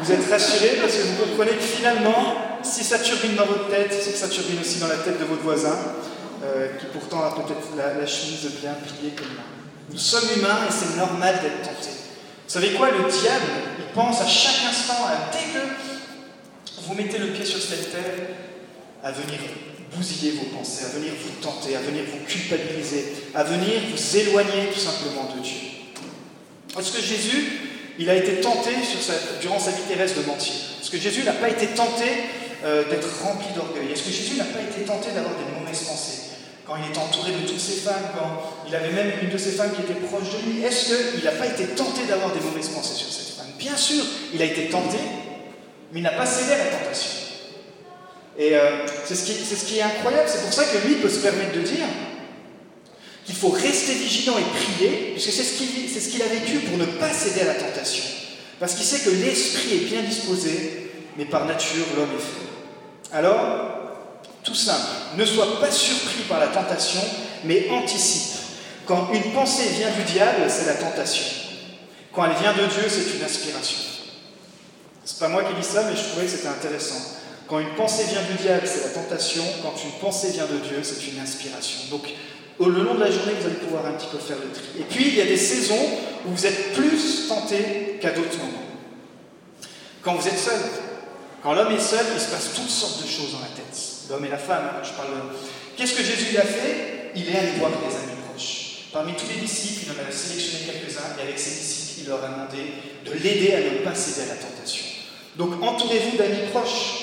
vous 0.00 0.12
êtes 0.12 0.30
rassuré 0.30 0.78
parce 0.80 0.94
que 0.94 1.02
vous 1.02 1.24
comprenez 1.24 1.56
que 1.56 1.64
finalement, 1.74 2.36
si 2.62 2.84
ça 2.84 3.00
turbine 3.00 3.34
dans 3.34 3.46
votre 3.46 3.68
tête, 3.68 3.92
c'est 4.00 4.12
que 4.12 4.18
ça 4.18 4.28
turbine 4.28 4.60
aussi 4.60 4.78
dans 4.78 4.86
la 4.86 4.98
tête 4.98 5.18
de 5.18 5.24
votre 5.24 5.42
voisin, 5.42 5.76
euh, 6.44 6.68
qui 6.78 6.86
pourtant 6.92 7.24
a 7.24 7.34
peut-être 7.34 7.74
la, 7.76 8.06
chemise 8.06 8.48
bien 8.62 8.74
pliée 8.74 9.10
comme 9.16 9.34
moi. 9.34 9.44
Nous 9.90 9.98
sommes 9.98 10.28
humains 10.36 10.60
et 10.68 10.72
c'est 10.72 10.96
normal 10.96 11.34
d'être 11.42 11.62
tentés. 11.62 11.96
Vous 12.46 12.52
savez 12.52 12.74
quoi 12.74 12.90
Le 12.92 13.10
diable, 13.10 13.75
pense 13.96 14.20
à 14.20 14.26
chaque 14.26 14.68
instant, 14.68 15.08
dès 15.32 15.58
que 15.58 15.64
vous 16.82 16.94
mettez 16.94 17.18
le 17.18 17.28
pied 17.28 17.46
sur 17.46 17.60
cette 17.60 17.90
terre, 17.90 18.28
à 19.02 19.10
venir 19.10 19.38
bousiller 19.96 20.32
vos 20.32 20.56
pensées, 20.56 20.84
à 20.84 20.88
venir 20.88 21.12
vous 21.18 21.40
tenter, 21.40 21.74
à 21.74 21.80
venir 21.80 22.02
vous 22.12 22.24
culpabiliser, 22.26 23.14
à 23.34 23.42
venir 23.42 23.80
vous 23.90 24.16
éloigner 24.16 24.68
tout 24.72 24.78
simplement 24.78 25.30
de 25.34 25.40
Dieu. 25.40 25.56
Parce 26.74 26.90
que 26.90 27.00
Jésus, 27.00 27.60
il 27.98 28.10
a 28.10 28.14
été 28.14 28.42
tenté 28.42 28.70
durant 29.40 29.58
sa 29.58 29.70
vie 29.70 29.82
terrestre 29.88 30.20
de 30.20 30.26
mentir. 30.26 30.52
Est-ce 30.80 30.90
que 30.90 30.98
Jésus 30.98 31.22
n'a 31.22 31.32
pas 31.32 31.48
été 31.48 31.68
tenté 31.68 32.04
euh, 32.64 32.88
d'être 32.90 33.08
rempli 33.22 33.46
d'orgueil 33.54 33.92
Est-ce 33.92 34.02
que 34.02 34.10
Jésus 34.10 34.36
n'a 34.36 34.44
pas 34.44 34.60
été 34.60 34.84
tenté 34.84 35.10
d'avoir 35.12 35.34
des 35.36 35.58
mauvaises 35.58 35.84
pensées? 35.84 36.36
Quand 36.66 36.76
il 36.76 36.90
était 36.90 36.98
entouré 36.98 37.32
de 37.32 37.48
toutes 37.48 37.60
ses 37.60 37.80
femmes, 37.80 38.10
quand 38.18 38.66
il 38.68 38.74
avait 38.74 38.92
même 38.92 39.12
une 39.22 39.30
de 39.30 39.38
ses 39.38 39.52
femmes 39.52 39.72
qui 39.72 39.80
était 39.80 40.00
proche 40.00 40.28
de 40.36 40.50
lui, 40.50 40.62
est-ce 40.62 41.14
qu'il 41.14 41.24
n'a 41.24 41.30
pas 41.30 41.46
été 41.46 41.64
tenté 41.68 42.04
d'avoir 42.06 42.34
des 42.34 42.40
mauvaises 42.40 42.68
pensées 42.68 42.94
sur 42.94 43.10
cette 43.10 43.35
Bien 43.66 43.76
sûr, 43.76 44.04
il 44.32 44.40
a 44.40 44.44
été 44.44 44.68
tenté, 44.68 44.96
mais 45.90 45.98
il 45.98 46.02
n'a 46.04 46.12
pas 46.12 46.24
cédé 46.24 46.52
à 46.52 46.58
la 46.58 46.64
tentation. 46.66 47.10
Et 48.38 48.54
euh, 48.54 48.86
c'est 49.04 49.16
ce, 49.16 49.56
ce, 49.56 49.64
qui 49.64 49.78
est 49.78 49.82
incroyable, 49.82 50.28
c'est 50.28 50.42
pour 50.42 50.52
ça 50.52 50.66
que 50.66 50.86
lui 50.86 50.94
peut 50.96 51.08
se 51.08 51.18
permettre 51.18 51.52
de 51.52 51.62
dire 51.62 51.86
qu'il 53.24 53.34
faut 53.34 53.48
rester 53.48 53.94
vigilant 53.94 54.34
et 54.38 54.42
prier, 54.42 55.14
puisque 55.14 55.32
c'est 55.32 55.42
ce 55.42 56.08
qu'il 56.08 56.22
a 56.22 56.26
vécu 56.26 56.60
pour 56.60 56.78
ne 56.78 56.84
pas 56.84 57.10
céder 57.12 57.40
à 57.40 57.46
la 57.46 57.54
tentation. 57.54 58.04
Parce 58.60 58.74
qu'il 58.74 58.84
sait 58.84 59.00
que 59.00 59.10
l'esprit 59.10 59.74
est 59.74 59.86
bien 59.86 60.02
disposé, 60.02 60.92
mais 61.16 61.24
par 61.24 61.44
nature, 61.46 61.86
l'homme 61.96 62.10
est 62.16 62.22
faible. 62.22 62.46
Alors, 63.12 64.28
tout 64.44 64.54
simple, 64.54 64.86
ne 65.16 65.24
sois 65.24 65.58
pas 65.58 65.72
surpris 65.72 66.22
par 66.28 66.38
la 66.38 66.48
tentation, 66.48 67.00
mais 67.42 67.66
anticipe. 67.70 68.38
Quand 68.86 69.08
une 69.12 69.32
pensée 69.32 69.70
vient 69.76 69.90
du 69.90 70.04
diable, 70.04 70.42
c'est 70.48 70.66
la 70.66 70.74
tentation. 70.74 71.45
Quand 72.16 72.24
elle 72.24 72.36
vient 72.38 72.54
de 72.54 72.66
Dieu, 72.66 72.88
c'est 72.88 73.14
une 73.14 73.22
inspiration. 73.22 73.76
C'est 75.04 75.18
pas 75.18 75.28
moi 75.28 75.44
qui 75.44 75.54
dis 75.60 75.66
ça, 75.66 75.84
mais 75.84 75.94
je 75.94 76.02
trouvais 76.02 76.24
que 76.24 76.30
c'était 76.30 76.48
intéressant. 76.48 76.96
Quand 77.46 77.58
une 77.58 77.74
pensée 77.74 78.04
vient 78.04 78.22
du 78.22 78.42
diable, 78.42 78.66
c'est 78.66 78.84
la 78.84 79.02
tentation. 79.02 79.44
Quand 79.62 79.74
une 79.84 80.00
pensée 80.00 80.30
vient 80.30 80.46
de 80.46 80.56
Dieu, 80.56 80.80
c'est 80.82 81.08
une 81.08 81.20
inspiration. 81.20 81.90
Donc, 81.90 82.08
au 82.58 82.70
long 82.70 82.94
de 82.94 83.00
la 83.00 83.10
journée, 83.10 83.34
vous 83.38 83.46
allez 83.46 83.56
pouvoir 83.56 83.84
un 83.84 83.92
petit 83.92 84.06
peu 84.10 84.16
faire 84.16 84.38
le 84.38 84.50
tri. 84.50 84.64
Et 84.80 84.84
puis, 84.84 85.08
il 85.08 85.14
y 85.14 85.20
a 85.20 85.26
des 85.26 85.36
saisons 85.36 85.78
où 86.24 86.30
vous 86.30 86.46
êtes 86.46 86.72
plus 86.72 87.28
tenté 87.28 87.98
qu'à 88.00 88.12
d'autres 88.12 88.38
moments. 88.38 88.64
Quand 90.00 90.14
vous 90.14 90.26
êtes 90.26 90.38
seul, 90.38 90.58
quand 91.42 91.52
l'homme 91.52 91.72
est 91.72 91.80
seul, 91.80 92.06
il 92.14 92.20
se 92.20 92.30
passe 92.30 92.54
toutes 92.56 92.70
sortes 92.70 93.02
de 93.02 93.06
choses 93.06 93.32
dans 93.32 93.40
la 93.40 93.54
tête. 93.54 93.78
L'homme 94.08 94.24
et 94.24 94.30
la 94.30 94.38
femme, 94.38 94.70
je 94.82 94.90
parle. 94.92 95.10
Qu'est-ce 95.76 95.94
que 95.94 96.02
Jésus 96.02 96.38
a 96.38 96.46
fait? 96.46 97.12
Il 97.14 97.28
est 97.28 97.36
allé 97.36 97.50
voir 97.58 97.70
des 97.72 97.94
amis 97.94 98.16
proches. 98.26 98.88
Parmi 98.90 99.12
tous 99.12 99.26
les 99.34 99.40
disciples, 99.40 99.84
il 99.84 99.90
en 99.90 100.08
a 100.08 100.10
sélectionné 100.10 100.64
quelques-uns, 100.64 101.14
et 101.18 101.22
avec 101.22 101.38
ses 101.38 101.50
disciples, 101.50 101.85
il 101.98 102.08
leur 102.08 102.22
a 102.24 102.28
demandé 102.28 102.72
de 103.04 103.12
l'aider 103.12 103.52
à 103.54 103.60
ne 103.60 103.84
pas 103.84 103.94
céder 103.94 104.30
à 104.30 104.34
la 104.34 104.40
tentation. 104.40 104.84
Donc, 105.36 105.62
entourez-vous 105.62 106.16
d'amis 106.16 106.48
proches. 106.52 107.02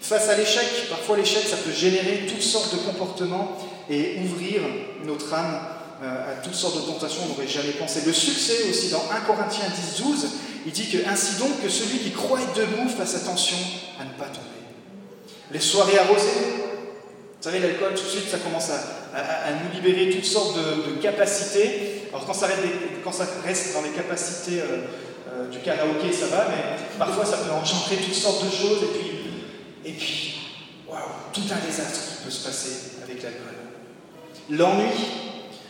Face 0.00 0.28
à 0.28 0.36
l'échec, 0.36 0.88
parfois 0.88 1.16
l'échec, 1.16 1.42
ça 1.46 1.56
peut 1.56 1.72
générer 1.72 2.26
toutes 2.28 2.42
sortes 2.42 2.72
de 2.72 2.78
comportements 2.78 3.56
et 3.88 4.16
ouvrir 4.24 4.62
notre 5.04 5.32
âme 5.34 5.60
euh, 6.02 6.32
à 6.32 6.42
toutes 6.42 6.54
sortes 6.54 6.76
de 6.76 6.92
tentations 6.92 7.22
on 7.26 7.28
n'aurait 7.28 7.46
jamais 7.46 7.72
pensé. 7.72 8.00
Le 8.06 8.12
succès 8.12 8.68
aussi, 8.68 8.88
dans 8.88 9.02
1 9.10 9.20
Corinthiens 9.26 9.68
10, 9.68 10.02
12, 10.02 10.26
il 10.66 10.72
dit 10.72 10.88
que 10.88 11.08
ainsi 11.08 11.38
donc 11.38 11.62
que 11.62 11.68
celui 11.68 11.98
qui 11.98 12.10
croit 12.10 12.40
être 12.40 12.54
debout 12.54 12.88
fasse 12.88 13.14
attention 13.16 13.58
à 14.00 14.04
ne 14.04 14.10
pas 14.18 14.26
tomber. 14.26 14.46
Les 15.52 15.60
soirées 15.60 15.98
arrosées, 15.98 16.60
vous 17.40 17.48
savez, 17.48 17.58
l'alcool, 17.58 17.94
tout 17.94 18.04
de 18.04 18.08
suite, 18.08 18.28
ça 18.30 18.36
commence 18.36 18.68
à, 18.70 19.50
nous 19.52 19.74
libérer 19.74 20.10
toutes 20.10 20.26
sortes 20.26 20.56
de, 20.56 21.00
capacités. 21.00 21.89
Alors 22.12 22.26
quand 22.26 22.32
ça, 22.32 22.46
reste, 23.44 23.74
dans 23.74 23.82
les 23.82 23.90
capacités 23.90 24.60
euh, 24.60 24.86
euh, 25.32 25.48
du 25.48 25.58
karaoké, 25.60 26.12
ça 26.12 26.26
va, 26.26 26.46
mais 26.48 26.98
parfois 26.98 27.24
ça 27.24 27.38
peut 27.38 27.52
engendrer 27.52 27.96
toutes 27.96 28.14
sortes 28.14 28.44
de 28.44 28.50
choses, 28.50 28.82
et 28.82 28.98
puis, 28.98 29.10
et 29.84 29.92
puis 29.92 30.40
waouh, 30.88 30.98
tout 31.32 31.42
un 31.50 31.66
désastre 31.66 32.00
qui 32.00 32.24
peut 32.24 32.30
se 32.30 32.44
passer 32.44 32.96
avec 33.04 33.22
l'alcool. 33.22 33.54
L'ennui, 34.50 34.90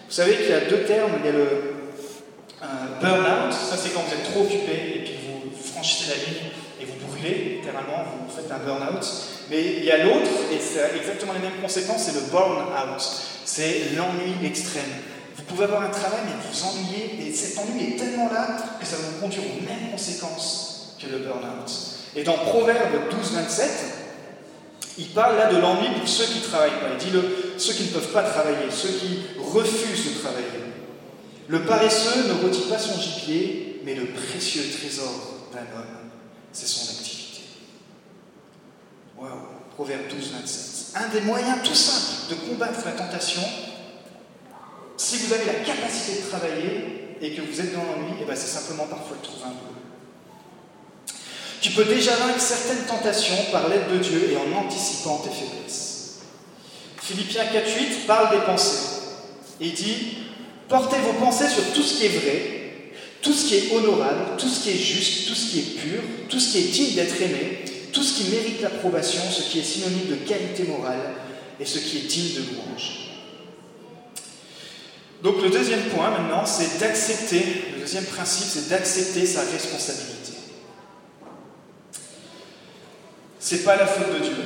vous 0.08 0.14
savez 0.14 0.36
qu'il 0.36 0.48
y 0.48 0.52
a 0.52 0.60
deux 0.60 0.84
termes, 0.84 1.12
il 1.20 1.26
y 1.26 1.28
a 1.28 1.32
le 1.32 1.74
burn-out, 3.02 3.52
ça 3.52 3.76
c'est 3.76 3.90
quand 3.90 4.00
vous 4.00 4.14
êtes 4.14 4.32
trop 4.32 4.42
occupé 4.42 4.96
et 4.96 5.04
puis 5.04 5.14
vous 5.26 5.50
franchissez 5.72 6.10
la 6.10 6.16
ligne 6.16 6.50
et 6.80 6.86
vous 6.86 7.06
brûlez, 7.06 7.58
littéralement, 7.58 8.04
vous 8.26 8.34
faites 8.34 8.50
un 8.50 8.58
burn-out. 8.58 9.06
Mais 9.50 9.62
il 9.78 9.84
y 9.84 9.90
a 9.90 10.04
l'autre, 10.04 10.30
et 10.50 10.58
c'est 10.58 10.96
exactement 10.96 11.34
les 11.34 11.40
mêmes 11.40 11.60
conséquences, 11.60 12.04
c'est 12.04 12.14
le 12.14 12.30
burn-out. 12.30 13.02
C'est 13.44 13.96
l'ennui 13.96 14.46
extrême. 14.46 14.84
Vous 15.36 15.42
pouvez 15.44 15.64
avoir 15.64 15.82
un 15.82 15.88
travail, 15.88 16.20
mais 16.26 16.32
vous 16.50 16.64
ennuyez, 16.64 17.28
et 17.28 17.34
cet 17.34 17.58
ennui 17.58 17.92
est 17.92 17.96
tellement 17.96 18.30
là 18.32 18.56
que 18.78 18.86
ça 18.86 18.96
va 18.96 19.02
vous 19.08 19.20
conduire 19.20 19.44
aux 19.44 19.62
mêmes 19.62 19.90
conséquences 19.92 20.96
que 21.00 21.06
le 21.06 21.18
burn-out. 21.18 21.70
Et 22.16 22.22
dans 22.22 22.38
Proverbe 22.38 23.10
12, 23.10 23.32
27, 23.32 23.70
il 24.98 25.08
parle 25.08 25.36
là 25.36 25.52
de 25.52 25.58
l'ennui 25.58 25.88
pour 25.98 26.08
ceux 26.08 26.26
qui 26.26 26.40
travaillent 26.40 26.78
pas. 26.80 26.90
Il 26.92 27.04
dit 27.04 27.10
le, 27.10 27.54
ceux 27.56 27.72
qui 27.72 27.84
ne 27.84 27.88
peuvent 27.88 28.12
pas 28.12 28.22
travailler, 28.22 28.70
ceux 28.70 28.90
qui 28.90 29.20
refusent 29.38 30.14
de 30.14 30.20
travailler. 30.20 30.46
Le 31.48 31.62
paresseux 31.62 32.28
ne 32.28 32.46
retire 32.46 32.68
pas 32.68 32.78
son 32.78 33.00
gibier, 33.00 33.80
mais 33.84 33.94
le 33.94 34.06
précieux 34.06 34.62
trésor 34.78 35.48
d'un 35.52 35.60
homme, 35.76 36.10
c'est 36.52 36.66
son 36.66 36.90
activité. 36.92 37.42
Waouh, 39.18 39.30
Proverbe 39.74 40.02
12, 40.10 40.32
27. 40.32 41.02
Un 41.02 41.08
des 41.08 41.20
moyens 41.22 41.58
tout 41.64 41.74
simples 41.74 42.30
de 42.30 42.48
combattre 42.48 42.80
la 42.84 42.92
tentation, 42.92 43.42
si 45.00 45.16
vous 45.16 45.32
avez 45.32 45.46
la 45.46 45.54
capacité 45.54 46.20
de 46.20 46.28
travailler 46.28 47.16
et 47.22 47.30
que 47.32 47.40
vous 47.40 47.58
êtes 47.58 47.72
dans 47.72 47.84
l'ennui, 47.84 48.18
eh 48.20 48.24
ben, 48.26 48.36
c'est 48.36 48.58
simplement 48.58 48.84
parfois 48.84 49.16
de 49.16 49.22
trouver 49.22 49.44
un 49.44 49.48
boulot. 49.48 49.80
Tu 51.62 51.70
peux 51.70 51.86
déjà 51.86 52.16
vaincre 52.16 52.38
certaines 52.38 52.84
tentations 52.84 53.46
par 53.50 53.70
l'aide 53.70 53.90
de 53.90 53.96
Dieu 53.96 54.30
et 54.30 54.36
en 54.36 54.58
anticipant 54.58 55.16
tes 55.24 55.30
faiblesses. 55.30 56.18
Philippiens 57.00 57.44
4.8 57.44 58.06
parle 58.06 58.38
des 58.38 58.44
pensées. 58.44 59.00
Il 59.58 59.72
dit 59.72 60.18
Portez 60.68 60.98
vos 60.98 61.14
pensées 61.14 61.48
sur 61.48 61.64
tout 61.72 61.82
ce 61.82 61.94
qui 61.94 62.04
est 62.04 62.18
vrai, 62.20 62.72
tout 63.22 63.32
ce 63.32 63.46
qui 63.46 63.56
est 63.56 63.74
honorable, 63.74 64.36
tout 64.36 64.48
ce 64.48 64.64
qui 64.64 64.70
est 64.70 64.82
juste, 64.82 65.28
tout 65.28 65.34
ce 65.34 65.50
qui 65.50 65.58
est 65.60 65.80
pur, 65.80 66.02
tout 66.28 66.38
ce 66.38 66.52
qui 66.52 66.58
est 66.58 66.70
digne 66.72 66.94
d'être 66.94 67.22
aimé, 67.22 67.64
tout 67.94 68.02
ce 68.02 68.18
qui 68.18 68.30
mérite 68.30 68.60
l'approbation, 68.60 69.22
ce 69.30 69.50
qui 69.50 69.60
est 69.60 69.64
synonyme 69.64 70.10
de 70.10 70.28
qualité 70.28 70.64
morale 70.64 71.14
et 71.58 71.64
ce 71.64 71.78
qui 71.78 71.96
est 71.96 72.00
digne 72.00 72.34
de 72.34 72.54
louange. 72.54 73.09
Donc 75.22 75.42
le 75.42 75.50
deuxième 75.50 75.82
point 75.90 76.10
maintenant, 76.10 76.46
c'est 76.46 76.78
d'accepter, 76.78 77.72
le 77.74 77.80
deuxième 77.80 78.04
principe, 78.04 78.46
c'est 78.46 78.68
d'accepter 78.68 79.26
sa 79.26 79.42
responsabilité. 79.42 80.32
C'est 83.38 83.64
pas 83.64 83.76
la 83.76 83.86
faute 83.86 84.14
de 84.14 84.24
Dieu. 84.24 84.36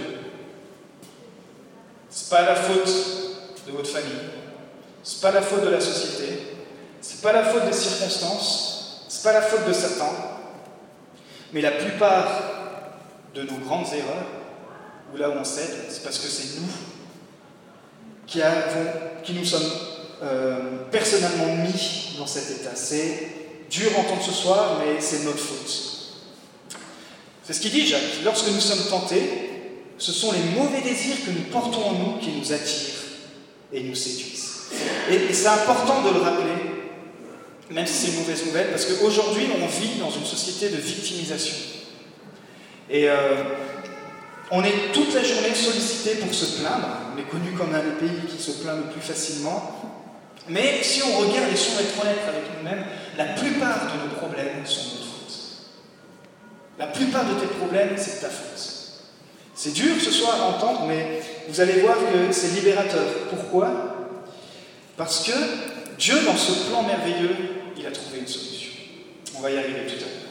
C'est 2.10 2.30
pas 2.30 2.42
la 2.42 2.56
faute 2.56 2.88
de 3.66 3.72
votre 3.72 3.90
famille. 3.90 4.30
C'est 5.02 5.20
pas 5.20 5.32
la 5.32 5.42
faute 5.42 5.64
de 5.64 5.68
la 5.68 5.80
société. 5.80 6.40
C'est 7.00 7.20
pas 7.20 7.32
la 7.32 7.44
faute 7.44 7.66
des 7.66 7.72
circonstances. 7.72 9.04
C'est 9.08 9.22
pas 9.22 9.32
la 9.32 9.42
faute 9.42 9.66
de 9.66 9.72
Satan. 9.72 10.12
Mais 11.52 11.60
la 11.60 11.72
plupart 11.72 12.42
de 13.34 13.42
nos 13.42 13.58
grandes 13.58 13.92
erreurs, 13.92 14.26
ou 15.12 15.16
là 15.16 15.28
où 15.30 15.34
on 15.34 15.44
cède, 15.44 15.86
c'est 15.88 16.02
parce 16.02 16.18
que 16.18 16.26
c'est 16.26 16.60
nous 16.60 16.68
qui, 18.26 18.42
avons, 18.42 18.90
qui 19.22 19.34
nous 19.34 19.44
sommes 19.44 19.70
euh, 20.24 20.86
personnellement 20.90 21.54
mis 21.56 22.14
dans 22.18 22.26
cet 22.26 22.50
état. 22.50 22.74
C'est 22.74 23.28
dur 23.70 23.90
à 23.96 24.00
entendre 24.00 24.22
ce 24.22 24.32
soir, 24.32 24.78
mais 24.78 25.00
c'est 25.00 25.24
notre 25.24 25.38
faute. 25.38 25.94
C'est 27.44 27.52
ce 27.52 27.60
qu'il 27.60 27.72
dit 27.72 27.86
Jacques. 27.86 28.22
Lorsque 28.24 28.48
nous 28.48 28.60
sommes 28.60 28.86
tentés, 28.88 29.22
ce 29.98 30.12
sont 30.12 30.32
les 30.32 30.58
mauvais 30.58 30.80
désirs 30.80 31.16
que 31.26 31.30
nous 31.30 31.44
portons 31.52 31.84
en 31.84 31.92
nous 31.92 32.18
qui 32.18 32.30
nous 32.30 32.52
attirent 32.52 33.02
et 33.72 33.82
nous 33.82 33.94
séduisent. 33.94 34.70
Et, 35.10 35.32
c'est 35.32 35.46
important 35.46 36.02
de 36.02 36.10
le 36.10 36.20
rappeler, 36.20 36.52
même 37.70 37.86
si 37.86 37.94
c'est 37.94 38.12
une 38.12 38.20
mauvaise 38.20 38.46
nouvelle, 38.46 38.70
parce 38.70 38.86
qu'aujourd'hui, 38.86 39.46
on 39.62 39.66
vit 39.66 39.98
dans 39.98 40.10
une 40.10 40.24
société 40.24 40.70
de 40.70 40.80
victimisation. 40.80 41.54
Et 42.90 43.08
euh, 43.08 43.44
on 44.50 44.62
est 44.62 44.92
toute 44.92 45.14
la 45.14 45.22
journée 45.22 45.54
sollicité 45.54 46.16
pour 46.16 46.32
se 46.32 46.60
plaindre. 46.60 46.88
On 47.14 47.18
est 47.18 47.28
connu 47.28 47.52
comme 47.52 47.74
un 47.74 47.82
des 47.82 47.98
pays 47.98 48.26
qui 48.28 48.42
se 48.42 48.52
plaint 48.62 48.76
le 48.76 48.90
plus 48.92 49.00
facilement. 49.00 49.93
Mais 50.48 50.82
si 50.82 51.02
on 51.02 51.18
regarde 51.18 51.52
et 51.52 51.56
si 51.56 51.70
on 51.76 51.80
est 51.80 52.28
avec 52.28 52.44
nous-mêmes, 52.58 52.84
la 53.16 53.24
plupart 53.24 53.92
de 53.92 54.08
nos 54.08 54.16
problèmes 54.16 54.66
sont 54.66 55.04
la 56.78 56.86
plupart 56.86 57.24
de 57.24 57.40
tes 57.40 57.46
problèmes, 57.46 57.94
c'est 57.96 58.20
ta 58.20 58.28
faute. 58.28 58.70
C'est 59.54 59.72
dur 59.72 59.94
ce 60.00 60.10
soir 60.10 60.40
à 60.40 60.46
entendre, 60.46 60.86
mais 60.88 61.20
vous 61.48 61.60
allez 61.60 61.80
voir 61.80 61.96
que 61.96 62.32
c'est 62.32 62.48
libérateur. 62.48 63.04
Pourquoi? 63.30 64.10
Parce 64.96 65.24
que 65.24 65.32
Dieu, 65.98 66.16
dans 66.24 66.36
ce 66.36 66.68
plan 66.68 66.82
merveilleux, 66.82 67.36
il 67.78 67.86
a 67.86 67.92
trouvé 67.92 68.18
une 68.18 68.26
solution. 68.26 68.72
On 69.36 69.40
va 69.40 69.50
y 69.50 69.56
arriver 69.56 69.86
tout 69.86 69.94
à 69.94 70.00
l'heure. 70.00 70.30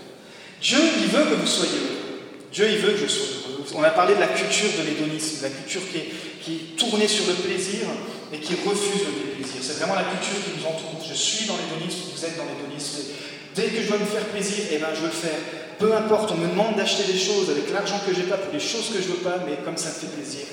Dieu, 0.61 0.79
il 1.01 1.07
veut 1.07 1.23
que 1.23 1.35
vous 1.35 1.47
soyez 1.47 1.71
heureux. 1.71 2.21
Dieu, 2.51 2.69
il 2.69 2.77
veut 2.79 2.91
que 2.91 2.97
je 2.97 3.07
sois 3.07 3.49
heureux. 3.49 3.63
On 3.75 3.83
a 3.83 3.89
parlé 3.89 4.15
de 4.15 4.19
la 4.19 4.27
culture 4.27 4.69
de 4.77 4.83
l'hédonisme, 4.83 5.43
la 5.43 5.49
culture 5.49 5.81
qui 5.89 5.97
est, 5.97 6.11
qui 6.41 6.55
est 6.55 6.77
tournée 6.77 7.07
sur 7.07 7.25
le 7.27 7.35
plaisir 7.35 7.87
et 8.33 8.39
qui 8.39 8.55
refuse 8.55 9.05
le 9.05 9.29
déplaisir. 9.29 9.61
C'est 9.61 9.77
vraiment 9.77 9.95
la 9.95 10.03
culture 10.03 10.41
qui 10.43 10.57
nous 10.57 10.65
entoure. 10.65 10.99
Je 11.07 11.13
suis 11.13 11.45
dans 11.45 11.55
l'hédonisme, 11.57 12.09
vous 12.15 12.25
êtes 12.25 12.37
dans 12.37 12.45
l'hédonisme. 12.45 13.13
Dès 13.55 13.67
que 13.67 13.81
je 13.83 13.87
dois 13.87 13.99
me 13.99 14.05
faire 14.05 14.25
plaisir, 14.25 14.65
eh 14.71 14.77
ben, 14.79 14.87
je 14.95 15.01
veux 15.01 15.07
le 15.07 15.13
faire. 15.13 15.37
Peu 15.77 15.93
importe, 15.95 16.31
on 16.31 16.37
me 16.37 16.47
demande 16.47 16.75
d'acheter 16.75 17.11
des 17.11 17.19
choses 17.19 17.49
avec 17.51 17.71
l'argent 17.71 17.99
que 18.05 18.13
j'ai 18.13 18.23
pas 18.23 18.37
pour 18.37 18.51
des 18.51 18.59
choses 18.59 18.89
que 18.89 19.01
je 19.01 19.09
veux 19.09 19.21
pas, 19.21 19.37
mais 19.45 19.57
comme 19.63 19.77
ça 19.77 19.89
me 19.89 19.93
fait 19.93 20.15
plaisir, 20.15 20.45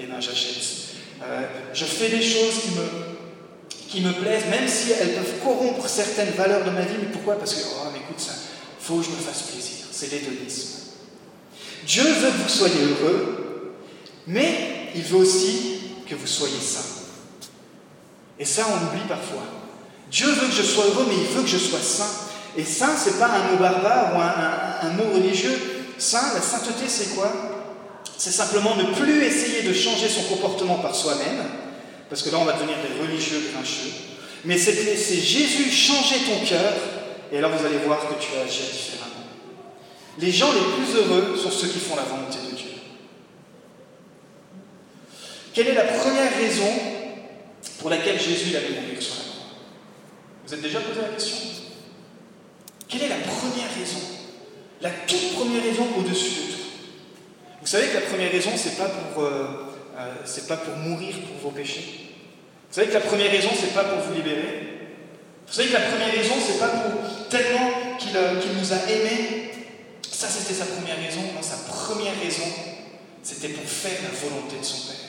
eh 0.00 0.06
ben, 0.06 0.20
j'achète. 0.20 0.56
Euh, 1.22 1.42
je 1.74 1.84
fais 1.84 2.08
des 2.08 2.22
choses 2.22 2.54
qui 2.62 2.70
me, 2.70 2.86
qui 3.88 4.00
me 4.00 4.12
plaisent, 4.12 4.46
même 4.50 4.68
si 4.68 4.92
elles 4.92 5.12
peuvent 5.12 5.40
corrompre 5.44 5.86
certaines 5.88 6.30
valeurs 6.30 6.64
de 6.64 6.70
ma 6.70 6.82
vie. 6.82 6.96
Mais 7.00 7.12
pourquoi? 7.12 7.38
Parce 7.38 7.54
que, 7.54 7.60
oh, 7.66 7.88
mais 7.92 7.98
écoute, 7.98 8.20
ça, 8.20 8.32
faut 8.80 8.96
que 8.96 9.04
je 9.04 9.10
me 9.10 9.16
fasse 9.16 9.42
plaisir. 9.42 9.84
C'est 9.90 10.10
l'hédonisme. 10.10 10.78
Dieu 11.86 12.02
veut 12.02 12.30
que 12.30 12.42
vous 12.42 12.48
soyez 12.48 12.80
heureux, 12.82 13.74
mais 14.26 14.90
il 14.94 15.02
veut 15.02 15.18
aussi 15.18 15.80
que 16.08 16.14
vous 16.14 16.26
soyez 16.26 16.60
saints. 16.60 16.95
Et 18.38 18.44
ça, 18.44 18.66
on 18.68 18.84
l'oublie 18.84 19.06
parfois. 19.08 19.42
Dieu 20.10 20.26
veut 20.26 20.46
que 20.46 20.52
je 20.52 20.62
sois 20.62 20.84
heureux, 20.84 21.06
mais 21.08 21.16
il 21.16 21.36
veut 21.36 21.42
que 21.42 21.48
je 21.48 21.58
sois 21.58 21.80
saint. 21.80 22.10
Et 22.56 22.64
saint, 22.64 22.96
c'est 22.96 23.18
pas 23.18 23.26
un 23.26 23.50
mot 23.50 23.56
barbare 23.58 24.14
ou 24.14 24.86
un, 24.86 24.90
mot 24.90 25.14
religieux. 25.14 25.58
Saint, 25.98 26.34
la 26.34 26.40
sainteté, 26.40 26.84
c'est 26.88 27.14
quoi? 27.14 27.32
C'est 28.16 28.30
simplement 28.30 28.76
ne 28.76 28.94
plus 28.94 29.24
essayer 29.24 29.62
de 29.62 29.72
changer 29.72 30.08
son 30.08 30.22
comportement 30.22 30.76
par 30.76 30.94
soi-même, 30.94 31.44
parce 32.08 32.22
que 32.22 32.30
là, 32.30 32.38
on 32.40 32.44
va 32.44 32.54
devenir 32.54 32.76
des 32.76 33.02
religieux 33.02 33.42
grincheux. 33.52 33.92
Mais 34.44 34.56
c'est 34.56 34.74
Jésus 34.74 35.70
changer 35.70 36.16
ton 36.20 36.46
cœur, 36.46 36.72
et 37.32 37.38
alors 37.38 37.50
vous 37.50 37.66
allez 37.66 37.78
voir 37.78 38.00
que 38.00 38.14
tu 38.22 38.32
vas 38.32 38.42
agir 38.42 38.64
différemment. 38.72 39.26
Les 40.18 40.30
gens 40.30 40.50
les 40.52 40.60
plus 40.60 40.96
heureux 40.96 41.36
sont 41.36 41.50
ceux 41.50 41.68
qui 41.68 41.78
font 41.78 41.96
la 41.96 42.02
volonté 42.02 42.38
de 42.50 42.56
Dieu. 42.56 42.70
Quelle 45.52 45.68
est 45.68 45.74
la 45.74 45.84
première 45.84 46.34
raison 46.36 46.95
pour 47.78 47.90
laquelle 47.90 48.20
Jésus 48.20 48.56
allait 48.56 48.80
mourir 48.80 49.02
sur 49.02 49.14
la 49.14 49.20
croix 49.22 49.44
Vous 50.46 50.54
êtes 50.54 50.62
déjà 50.62 50.80
posé 50.80 51.00
la 51.00 51.08
question? 51.08 51.36
Quelle 52.88 53.02
est 53.02 53.08
la 53.08 53.16
première 53.16 53.74
raison? 53.76 53.98
La 54.80 54.90
toute 54.90 55.34
première 55.34 55.62
raison 55.62 55.86
au-dessus 55.98 56.30
de 56.30 56.52
tout. 56.52 56.60
Vous 57.60 57.66
savez 57.66 57.88
que 57.88 57.94
la 57.94 58.02
première 58.02 58.30
raison, 58.30 58.50
c'est 58.56 58.76
pas 58.76 58.90
euh, 59.18 59.46
euh, 59.98 60.46
pas 60.46 60.56
pour 60.56 60.76
mourir 60.76 61.16
pour 61.26 61.50
vos 61.50 61.56
péchés. 61.56 62.14
Vous 62.68 62.74
savez 62.74 62.88
que 62.88 62.94
la 62.94 63.00
première 63.00 63.30
raison, 63.30 63.48
c'est 63.58 63.74
pas 63.74 63.84
pour 63.84 64.00
vous 64.00 64.14
libérer. 64.14 64.66
Vous 65.46 65.52
savez 65.52 65.68
que 65.68 65.74
la 65.74 65.80
première 65.80 66.12
raison, 66.12 66.34
c'est 66.44 66.58
pas 66.58 66.68
pour 66.68 67.28
tellement 67.28 67.70
euh, 68.14 68.40
qu'il 68.40 68.52
nous 68.52 68.72
a 68.72 68.76
aimés. 68.90 69.50
Ça, 70.10 70.28
c'était 70.28 70.54
sa 70.54 70.66
première 70.66 70.98
raison. 70.98 71.20
Non, 71.34 71.42
sa 71.42 71.56
première 71.56 72.18
raison, 72.22 72.44
c'était 73.22 73.48
pour 73.48 73.64
faire 73.64 73.98
la 74.02 74.28
volonté 74.28 74.56
de 74.60 74.64
son 74.64 74.88
Père. 74.88 75.05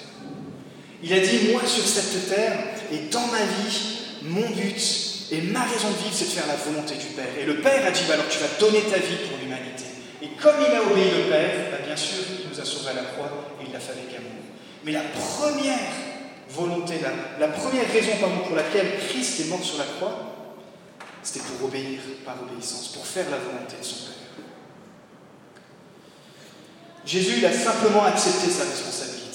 Il 1.03 1.13
a 1.13 1.19
dit, 1.19 1.49
moi 1.51 1.61
sur 1.65 1.85
cette 1.85 2.29
terre 2.29 2.57
et 2.91 3.09
dans 3.11 3.27
ma 3.27 3.43
vie, 3.43 3.97
mon 4.23 4.49
but, 4.49 5.27
et 5.31 5.41
ma 5.41 5.63
raison 5.63 5.89
de 5.89 5.97
vivre, 6.03 6.13
c'est 6.13 6.25
de 6.25 6.39
faire 6.39 6.47
la 6.47 6.55
volonté 6.55 6.95
du 6.95 7.07
Père. 7.07 7.37
Et 7.39 7.45
le 7.45 7.59
Père 7.59 7.85
a 7.85 7.91
dit, 7.91 8.03
bah, 8.07 8.13
alors 8.13 8.29
tu 8.29 8.39
vas 8.39 8.47
donner 8.59 8.81
ta 8.81 8.97
vie 8.97 9.27
pour 9.27 9.37
l'humanité. 9.37 9.83
Et 10.21 10.29
comme 10.41 10.55
il 10.59 10.73
a 10.73 10.81
obéi 10.81 11.11
le 11.11 11.29
Père, 11.29 11.71
bah, 11.71 11.77
bien 11.85 11.95
sûr, 11.95 12.23
il 12.39 12.49
nous 12.49 12.59
a 12.59 12.65
sauvés 12.65 12.91
à 12.91 12.93
la 12.93 13.03
croix 13.03 13.29
et 13.61 13.65
il 13.67 13.73
l'a 13.73 13.79
fait 13.79 13.91
avec 13.91 14.09
amour. 14.17 14.31
Mais 14.85 14.93
la 14.93 15.01
première 15.01 15.91
volonté, 16.49 16.95
la, 17.39 17.47
première 17.49 17.91
raison 17.91 18.11
pour 18.47 18.55
laquelle 18.55 18.99
Christ 19.09 19.41
est 19.41 19.49
mort 19.49 19.63
sur 19.63 19.77
la 19.77 19.83
croix, 19.83 20.33
c'était 21.21 21.41
pour 21.41 21.67
obéir 21.67 21.99
par 22.25 22.37
obéissance, 22.41 22.87
pour 22.93 23.05
faire 23.05 23.29
la 23.29 23.37
volonté 23.37 23.75
de 23.79 23.85
son 23.85 23.95
Père. 23.95 24.13
Jésus, 27.05 27.35
il 27.37 27.45
a 27.45 27.53
simplement 27.53 28.05
accepté 28.05 28.49
sa 28.49 28.63
responsabilité. 28.63 29.26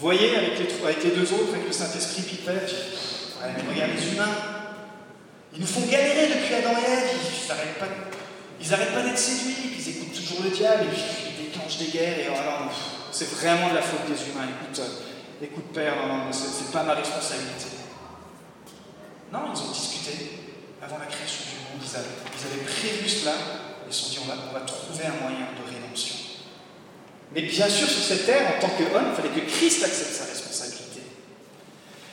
Voyez 0.00 0.36
avec 0.36 0.58
les, 0.58 1.10
deux 1.10 1.32
autres, 1.32 1.54
avec 1.54 1.66
le 1.66 1.72
Saint-Esprit 1.72 2.22
qui 2.22 2.36
perd, 2.36 2.70
regarde 3.42 3.90
les 3.96 4.12
humains, 4.12 4.36
ils 5.52 5.60
nous 5.60 5.66
font 5.66 5.80
galérer 5.90 6.28
depuis 6.28 6.54
Adam 6.54 6.70
et 6.70 6.92
Ève, 6.92 7.10
ils 7.10 7.48
n'arrêtent 7.48 7.78
pas, 7.80 7.86
ils 8.60 8.94
pas 8.94 9.02
d'être 9.02 9.18
séduits, 9.18 9.74
ils 9.76 9.88
écoutent 9.88 10.14
toujours 10.14 10.44
le 10.44 10.50
diable, 10.50 10.84
et 10.84 10.94
puis 10.94 11.02
ils 11.34 11.46
déclenchent 11.46 11.78
des 11.78 11.86
guerres, 11.86 12.18
et 12.20 12.26
alors, 12.26 12.70
c'est 13.10 13.28
vraiment 13.30 13.70
de 13.70 13.74
la 13.74 13.82
faute 13.82 14.06
des 14.06 14.30
humains. 14.30 14.46
Écoute, 14.46 14.78
euh, 14.78 15.44
écoute 15.44 15.72
Père, 15.74 16.06
non, 16.06 16.30
c'est 16.30 16.70
pas 16.70 16.84
ma 16.84 16.94
responsabilité. 16.94 17.66
Non, 19.32 19.50
ils 19.52 19.60
ont 19.60 19.72
discuté 19.72 20.12
avant 20.80 20.98
la 20.98 21.06
création 21.06 21.42
du 21.50 21.74
monde, 21.74 21.82
ils 21.82 22.46
avaient, 22.46 22.64
prévu 22.64 23.08
cela, 23.08 23.32
Ils 23.88 23.92
se 23.92 24.04
sont 24.04 24.10
dit, 24.10 24.18
on 24.22 24.28
va, 24.28 24.34
on 24.48 24.52
va 24.52 24.60
trouver 24.60 25.06
un 25.06 25.20
moyen 25.22 25.48
de. 25.58 25.67
Mais 27.34 27.42
bien 27.42 27.68
sûr, 27.68 27.88
sur 27.88 28.02
cette 28.02 28.26
terre, 28.26 28.54
en 28.56 28.60
tant 28.60 28.68
qu'homme, 28.68 29.08
il 29.10 29.16
fallait 29.16 29.40
que 29.40 29.50
Christ 29.50 29.84
accepte 29.84 30.14
sa 30.14 30.24
responsabilité. 30.24 31.00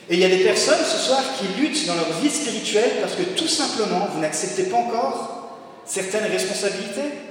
Et 0.08 0.14
il 0.14 0.20
y 0.20 0.24
a 0.24 0.28
des 0.28 0.44
personnes 0.44 0.84
ce 0.84 0.98
soir 0.98 1.22
qui 1.38 1.60
luttent 1.60 1.86
dans 1.86 1.94
leur 1.94 2.12
vie 2.20 2.30
spirituelle 2.30 2.92
parce 3.00 3.14
que 3.14 3.22
tout 3.22 3.48
simplement, 3.48 4.08
vous 4.12 4.20
n'acceptez 4.20 4.64
pas 4.64 4.76
encore 4.76 5.58
certaines 5.84 6.30
responsabilités. 6.30 7.25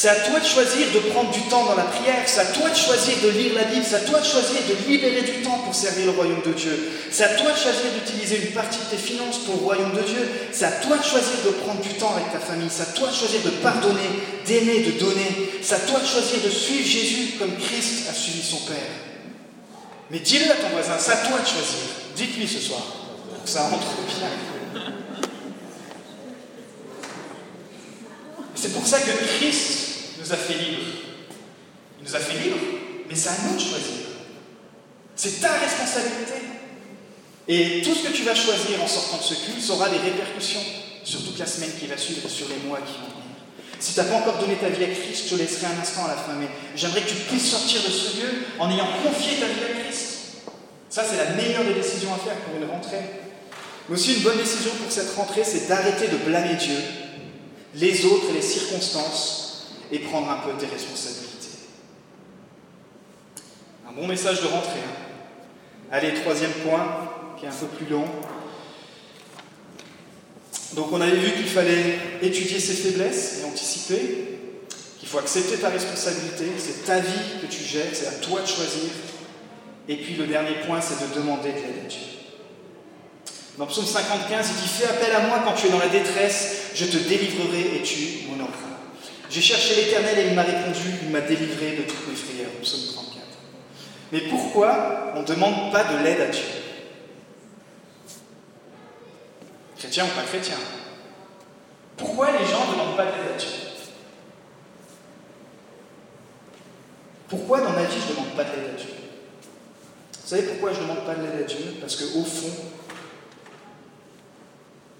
C'est 0.00 0.10
à 0.10 0.14
toi 0.14 0.38
de 0.38 0.44
choisir 0.44 0.92
de 0.94 1.10
prendre 1.10 1.32
du 1.32 1.40
temps 1.50 1.64
dans 1.64 1.74
la 1.74 1.82
prière, 1.82 2.22
c'est 2.24 2.38
à 2.38 2.44
toi 2.44 2.70
de 2.70 2.76
choisir 2.76 3.16
de 3.20 3.30
lire 3.30 3.54
la 3.54 3.64
Bible, 3.64 3.84
c'est 3.84 3.96
à 3.96 4.06
toi 4.06 4.20
de 4.20 4.24
choisir 4.24 4.60
de 4.68 4.88
libérer 4.88 5.22
du 5.22 5.42
temps 5.42 5.58
pour 5.64 5.74
servir 5.74 6.04
le 6.04 6.12
royaume 6.12 6.40
de 6.46 6.52
Dieu. 6.52 6.92
C'est 7.10 7.24
à 7.24 7.34
toi 7.34 7.50
de 7.50 7.56
choisir 7.56 7.90
d'utiliser 7.98 8.46
une 8.46 8.52
partie 8.52 8.78
de 8.78 8.84
tes 8.84 8.96
finances 8.96 9.38
pour 9.38 9.56
le 9.56 9.60
royaume 9.62 9.90
de 9.90 10.02
Dieu. 10.02 10.30
C'est 10.52 10.66
à 10.66 10.70
toi 10.70 10.98
de 10.98 11.02
choisir 11.02 11.42
de 11.44 11.50
prendre 11.50 11.80
du 11.80 11.88
temps 11.94 12.14
avec 12.14 12.30
ta 12.30 12.38
famille, 12.38 12.68
c'est 12.70 12.82
à 12.82 12.92
toi 12.94 13.08
de 13.08 13.12
choisir 13.12 13.40
de 13.42 13.50
pardonner, 13.50 14.08
d'aimer, 14.46 14.84
de 14.84 15.00
donner. 15.00 15.50
C'est 15.62 15.74
à 15.74 15.80
toi 15.80 15.98
de 15.98 16.06
choisir 16.06 16.44
de 16.44 16.48
suivre 16.48 16.86
Jésus 16.86 17.32
comme 17.36 17.56
Christ 17.56 18.08
a 18.08 18.14
suivi 18.14 18.40
son 18.40 18.70
Père. 18.70 18.94
Mais 20.12 20.20
dis-le 20.20 20.48
à 20.48 20.54
ton 20.54 20.68
voisin, 20.68 20.94
c'est 20.96 21.10
à 21.10 21.26
toi 21.26 21.40
de 21.40 21.44
choisir. 21.44 21.90
Dites-lui 22.14 22.46
ce 22.46 22.60
soir, 22.60 22.82
ça 23.44 23.62
rentre 23.62 23.88
bien. 24.06 24.28
C'est 28.54 28.72
pour 28.72 28.86
ça 28.86 29.00
que 29.00 29.10
Christ 29.38 29.87
nous 30.20 30.32
a 30.32 30.36
fait 30.36 30.54
libres. 30.54 30.82
Il 32.00 32.08
nous 32.08 32.16
a 32.16 32.20
fait 32.20 32.38
libres, 32.38 32.58
mais 33.08 33.14
c'est 33.14 33.28
à 33.28 33.36
nous 33.46 33.56
de 33.56 33.60
choisir. 33.60 34.06
C'est 35.16 35.40
ta 35.40 35.52
responsabilité. 35.52 36.34
Et 37.48 37.82
tout 37.82 37.94
ce 37.94 38.06
que 38.06 38.12
tu 38.12 38.22
vas 38.22 38.34
choisir 38.34 38.82
en 38.82 38.86
sortant 38.86 39.16
de 39.16 39.22
ce 39.22 39.34
culte 39.34 39.70
aura 39.70 39.88
des 39.88 39.98
répercussions 39.98 40.60
sur 41.02 41.24
toute 41.24 41.38
la 41.38 41.46
semaine 41.46 41.70
qui 41.78 41.86
va 41.86 41.96
suivre 41.96 42.20
et 42.24 42.28
sur 42.28 42.46
les 42.48 42.68
mois 42.68 42.78
qui 42.78 42.92
vont 42.92 43.08
venir. 43.08 43.28
Si 43.80 43.94
tu 43.94 44.00
n'as 44.00 44.06
pas 44.06 44.16
encore 44.16 44.38
donné 44.38 44.56
ta 44.56 44.68
vie 44.68 44.84
à 44.84 44.88
Christ, 44.88 45.24
je 45.24 45.34
te 45.34 45.34
laisserai 45.36 45.66
un 45.66 45.80
instant 45.80 46.04
à 46.04 46.08
la 46.08 46.16
fin, 46.16 46.34
mais 46.38 46.48
j'aimerais 46.76 47.02
que 47.02 47.08
tu 47.08 47.14
puisses 47.14 47.50
sortir 47.50 47.80
de 47.82 47.90
ce 47.90 48.20
lieu 48.20 48.28
en 48.58 48.70
ayant 48.70 48.88
confié 49.02 49.38
ta 49.38 49.46
vie 49.46 49.64
à 49.64 49.82
Christ. 49.82 50.08
Ça, 50.90 51.04
c'est 51.08 51.16
la 51.16 51.30
meilleure 51.30 51.64
des 51.64 51.74
décisions 51.74 52.12
à 52.12 52.18
faire 52.18 52.36
pour 52.36 52.60
une 52.60 52.68
rentrée. 52.68 53.04
Mais 53.88 53.94
aussi, 53.94 54.16
une 54.16 54.22
bonne 54.22 54.36
décision 54.36 54.70
pour 54.82 54.92
cette 54.92 55.14
rentrée, 55.14 55.44
c'est 55.44 55.68
d'arrêter 55.68 56.08
de 56.08 56.16
blâmer 56.16 56.56
Dieu, 56.56 56.76
les 57.74 58.04
autres 58.04 58.30
et 58.30 58.34
les 58.34 58.42
circonstances 58.42 59.47
et 59.90 59.98
prendre 60.00 60.30
un 60.30 60.36
peu 60.36 60.52
tes 60.58 60.66
responsabilités. 60.66 61.48
Un 63.88 63.92
bon 63.92 64.06
message 64.06 64.42
de 64.42 64.46
rentrée. 64.46 64.80
Hein. 64.80 65.08
Allez, 65.90 66.14
troisième 66.14 66.52
point, 66.52 66.86
qui 67.38 67.46
est 67.46 67.48
un 67.48 67.52
peu 67.52 67.66
plus 67.66 67.86
long. 67.86 68.04
Donc 70.74 70.92
on 70.92 71.00
avait 71.00 71.16
vu 71.16 71.32
qu'il 71.32 71.46
fallait 71.46 71.98
étudier 72.20 72.60
ses 72.60 72.74
faiblesses 72.74 73.40
et 73.40 73.44
anticiper, 73.46 74.38
qu'il 74.98 75.08
faut 75.08 75.18
accepter 75.18 75.56
ta 75.56 75.70
responsabilité, 75.70 76.44
c'est 76.58 76.84
ta 76.84 77.00
vie 77.00 77.40
que 77.40 77.46
tu 77.46 77.64
gères, 77.64 77.86
c'est 77.92 78.06
à 78.06 78.12
toi 78.12 78.42
de 78.42 78.46
choisir. 78.46 78.90
Et 79.88 79.96
puis 79.96 80.14
le 80.14 80.26
dernier 80.26 80.56
point, 80.66 80.80
c'est 80.82 81.08
de 81.08 81.14
demander 81.14 81.50
de 81.50 81.56
l'aide 81.56 81.84
à 81.86 81.88
Dieu. 81.88 82.00
Dans 83.56 83.66
Psaume 83.66 83.86
55, 83.86 84.44
il 84.46 84.62
dit 84.62 84.68
Fais 84.68 84.84
appel 84.84 85.12
à 85.12 85.20
moi 85.26 85.40
quand 85.44 85.54
tu 85.54 85.66
es 85.66 85.70
dans 85.70 85.78
la 85.78 85.88
détresse, 85.88 86.70
je 86.74 86.84
te 86.84 86.96
délivrerai 86.96 87.76
et 87.76 87.82
tu 87.82 88.28
m'honoreras. 88.28 88.77
J'ai 89.30 89.42
cherché 89.42 89.74
l'Éternel 89.74 90.18
et 90.18 90.26
il 90.28 90.34
m'a 90.34 90.42
répondu, 90.42 90.80
il 91.02 91.10
m'a 91.10 91.20
délivré 91.20 91.76
de 91.76 91.82
toutes 91.82 92.08
mes 92.08 92.14
frayeurs. 92.14 92.50
Psaume 92.62 92.94
34. 92.94 93.24
Mais 94.12 94.20
pourquoi 94.22 95.12
on 95.14 95.20
ne 95.20 95.26
demande 95.26 95.70
pas 95.70 95.84
de 95.84 96.02
l'aide 96.02 96.20
à 96.20 96.26
Dieu? 96.28 96.44
Chrétien 99.76 100.06
ou 100.06 100.08
pas 100.08 100.22
chrétien? 100.22 100.56
Pourquoi 101.96 102.30
les 102.32 102.46
gens 102.46 102.66
ne 102.66 102.72
demandent 102.72 102.96
pas 102.96 103.04
d'aide 103.04 103.34
à 103.34 103.38
Dieu? 103.38 103.48
Pourquoi 107.28 107.60
dans 107.60 107.72
ma 107.72 107.84
vie 107.84 107.96
je 108.00 108.12
ne 108.12 108.16
demande 108.16 108.34
pas 108.34 108.44
de 108.44 108.50
l'aide 108.50 108.70
à 108.74 108.78
Dieu? 108.78 108.94
Vous 110.22 110.28
savez 110.28 110.42
pourquoi 110.42 110.72
je 110.72 110.78
ne 110.78 110.82
demande 110.84 111.04
pas 111.04 111.14
de 111.14 111.22
l'aide 111.22 111.42
à 111.42 111.44
Dieu? 111.44 111.76
Parce 111.80 111.96
qu'au 111.96 112.24
fond, 112.24 112.54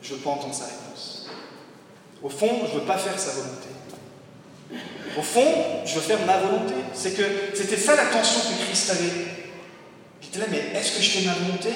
je 0.03 0.13
ne 0.13 0.19
veux 0.19 0.23
pas 0.23 0.31
entendre 0.31 0.55
sa 0.55 0.67
réponse. 0.67 1.31
Au 2.23 2.29
fond, 2.29 2.67
je 2.67 2.75
ne 2.75 2.81
veux 2.81 2.87
pas 2.87 2.99
faire 2.99 3.19
sa 3.19 3.33
volonté. 3.33 3.69
Au 5.17 5.23
fond, 5.23 5.47
je 5.85 5.95
veux 5.95 6.01
faire 6.01 6.25
ma 6.27 6.39
volonté. 6.39 6.75
C'est 6.95 7.17
que 7.17 7.23
c'était 7.55 7.77
ça 7.77 7.97
la 7.97 8.07
tension 8.07 8.41
que 8.41 8.65
Christ 8.65 8.91
avait. 8.91 9.27
Il 10.23 10.29
était 10.29 10.39
là, 10.39 10.47
mais 10.51 10.79
est-ce 10.79 10.97
que 10.97 11.03
je 11.03 11.11
fais 11.11 11.27
ma 11.27 11.35
volonté 11.35 11.71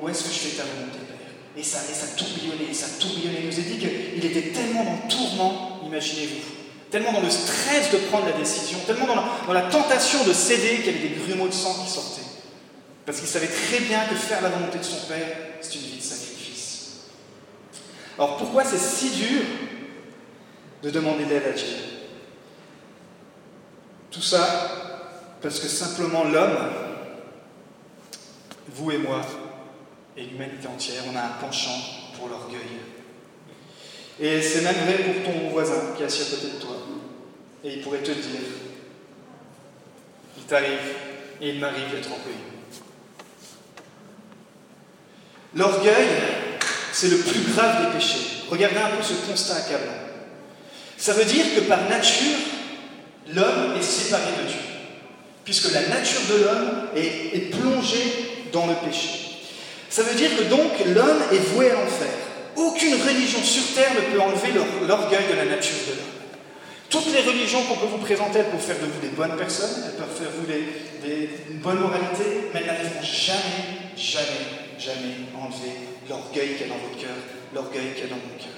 ou 0.00 0.08
est-ce 0.08 0.24
que 0.24 0.30
je 0.30 0.38
fais 0.38 0.56
ta 0.56 0.64
volonté, 0.64 0.98
Père? 1.06 1.16
Et 1.56 1.62
ça, 1.62 1.78
ça 1.78 2.16
tourbillonnait, 2.16 2.70
et 2.70 2.74
ça 2.74 2.86
tourbillonnait. 2.98 3.40
Il 3.42 3.46
nous 3.46 3.58
a 3.58 3.62
dit 3.62 3.78
qu'il 3.78 4.24
était 4.24 4.50
tellement 4.50 4.84
dans 4.84 4.92
le 4.92 5.08
tourment, 5.08 5.80
imaginez-vous, 5.86 6.40
tellement 6.90 7.12
dans 7.12 7.20
le 7.20 7.30
stress 7.30 7.90
de 7.92 7.98
prendre 7.98 8.26
la 8.26 8.32
décision, 8.32 8.78
tellement 8.86 9.06
dans 9.06 9.14
la, 9.14 9.24
dans 9.46 9.52
la 9.52 9.62
tentation 9.62 10.24
de 10.24 10.32
céder 10.32 10.76
qu'il 10.82 10.86
y 10.86 10.88
avait 10.90 11.08
des 11.08 11.14
grumeaux 11.14 11.48
de 11.48 11.52
sang 11.52 11.74
qui 11.84 11.90
sortaient. 11.90 12.22
Parce 13.06 13.18
qu'il 13.18 13.28
savait 13.28 13.48
très 13.48 13.80
bien 13.80 14.04
que 14.04 14.14
faire 14.14 14.42
la 14.42 14.48
volonté 14.48 14.78
de 14.78 14.84
son 14.84 15.06
Père, 15.08 15.36
c'est 15.60 15.74
une 15.74 15.82
vie 15.82 15.98
de 15.98 16.02
sacrifice. 16.02 16.88
Alors 18.18 18.36
pourquoi 18.36 18.64
c'est 18.64 18.78
si 18.78 19.10
dur 19.10 19.42
de 20.82 20.90
demander 20.90 21.24
l'aide 21.24 21.46
à 21.46 21.52
Dieu? 21.52 21.91
Tout 24.12 24.22
ça 24.22 24.82
parce 25.40 25.58
que 25.58 25.66
simplement 25.66 26.24
l'homme, 26.24 26.58
vous 28.68 28.90
et 28.92 28.98
moi, 28.98 29.22
et 30.16 30.24
l'humanité 30.24 30.68
entière, 30.68 31.02
on 31.12 31.16
a 31.16 31.22
un 31.22 31.40
penchant 31.40 31.78
pour 32.16 32.28
l'orgueil. 32.28 32.60
Et 34.20 34.40
c'est 34.40 34.60
même 34.60 34.76
vrai 34.84 34.98
pour 34.98 35.32
ton 35.32 35.48
voisin 35.48 35.94
qui 35.96 36.02
est 36.02 36.06
assis 36.06 36.22
à 36.22 36.36
côté 36.36 36.52
de 36.54 36.60
toi. 36.60 36.76
Et 37.64 37.74
il 37.74 37.80
pourrait 37.82 38.02
te 38.02 38.12
dire, 38.12 38.40
il 40.36 40.42
t'arrive 40.44 40.78
et 41.40 41.48
il 41.50 41.60
m'arrive 41.60 41.90
d'être 41.90 42.10
orgueilleux. 42.10 42.52
L'orgueil, 45.54 46.08
c'est 46.92 47.08
le 47.08 47.18
plus 47.18 47.52
grave 47.52 47.86
des 47.86 47.98
péchés. 47.98 48.44
Regardez 48.48 48.78
un 48.78 48.96
peu 48.96 49.02
ce 49.02 49.14
constat 49.28 49.56
accablant. 49.56 49.92
Ça 50.96 51.14
veut 51.14 51.24
dire 51.24 51.44
que 51.56 51.60
par 51.62 51.88
nature, 51.88 52.38
l'homme 53.28 53.76
est 53.78 53.82
séparé 53.82 54.30
de 54.42 54.48
Dieu, 54.48 54.60
puisque 55.44 55.72
la 55.72 55.88
nature 55.88 56.20
de 56.30 56.44
l'homme 56.44 56.70
est, 56.96 57.50
plongée 57.50 58.48
dans 58.52 58.66
le 58.66 58.74
péché. 58.86 59.38
Ça 59.88 60.02
veut 60.02 60.14
dire 60.14 60.30
que 60.36 60.44
donc 60.44 60.72
l'homme 60.86 61.22
est 61.32 61.52
voué 61.52 61.70
à 61.70 61.74
l'enfer. 61.74 62.08
Aucune 62.56 62.94
religion 62.94 63.40
sur 63.42 63.62
terre 63.74 63.92
ne 63.94 64.14
peut 64.14 64.20
enlever 64.20 64.48
l'orgueil 64.86 65.24
de 65.30 65.36
la 65.36 65.44
nature 65.44 65.76
de 65.86 65.92
l'homme. 65.92 66.12
Toutes 66.90 67.12
les 67.12 67.22
religions 67.22 67.62
qu'on 67.64 67.76
peut 67.76 67.86
vous 67.86 68.04
présenter, 68.04 68.40
elles 68.40 68.50
peuvent 68.50 68.60
faire 68.60 68.76
de 68.78 68.84
vous 68.84 69.00
des 69.00 69.16
bonnes 69.16 69.36
personnes, 69.36 69.82
elles 69.86 69.96
peuvent 69.96 70.14
faire 70.14 70.28
de 70.28 70.36
vous 70.36 71.50
une 71.50 71.58
bonne 71.58 71.78
moralité, 71.80 72.50
mais 72.52 72.60
elles 72.60 72.66
n'arriveront 72.66 73.02
jamais, 73.02 73.96
jamais, 73.96 74.76
jamais 74.78 75.14
enlever 75.34 75.72
l'orgueil 76.08 76.56
qu'il 76.56 76.66
y 76.66 76.70
a 76.70 76.74
dans 76.74 76.80
votre 76.80 77.00
cœur, 77.00 77.16
l'orgueil 77.54 77.94
qu'il 77.94 78.04
y 78.04 78.06
a 78.06 78.10
dans 78.10 78.16
mon 78.16 78.36
cœur. 78.38 78.52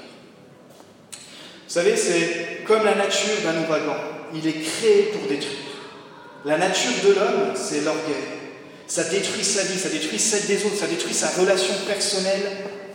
Vous 1.13 1.81
savez, 1.81 1.97
c'est 1.97 2.65
comme 2.67 2.85
la 2.85 2.97
nature 2.97 3.41
d'un 3.45 3.65
ouragan 3.65 4.14
il 4.35 4.47
est 4.47 4.61
créé 4.61 5.03
pour 5.13 5.29
détruire. 5.29 5.59
La 6.45 6.59
nature 6.59 6.93
de 7.05 7.13
l'homme, 7.13 7.53
c'est 7.55 7.83
l'orgueil. 7.83 8.25
Ça 8.87 9.05
détruit 9.05 9.45
sa 9.45 9.63
vie, 9.63 9.79
ça 9.79 9.89
détruit 9.89 10.19
celle 10.19 10.47
des 10.47 10.65
autres, 10.67 10.77
ça 10.77 10.87
détruit 10.87 11.15
sa 11.15 11.31
relation 11.31 11.75
personnelle 11.87 12.43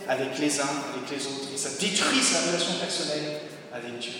avec 0.08 0.38
les 0.38 0.60
uns, 0.60 0.64
avec 0.64 1.10
les 1.10 1.26
autres, 1.26 1.48
et 1.52 1.58
ça 1.58 1.70
détruit 1.80 2.22
sa 2.22 2.46
relation 2.48 2.74
personnelle 2.80 3.40
avec 3.72 3.98
Dieu. 3.98 4.12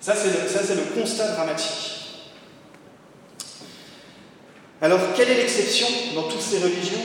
Ça, 0.00 0.14
c'est 0.14 0.74
le, 0.74 0.80
le 0.80 1.00
constat 1.00 1.28
dramatique. 1.32 1.90
Alors, 4.80 5.00
quelle 5.16 5.30
est 5.30 5.36
l'exception 5.36 5.86
dans 6.14 6.24
toutes 6.24 6.42
ces 6.42 6.58
religions? 6.58 6.98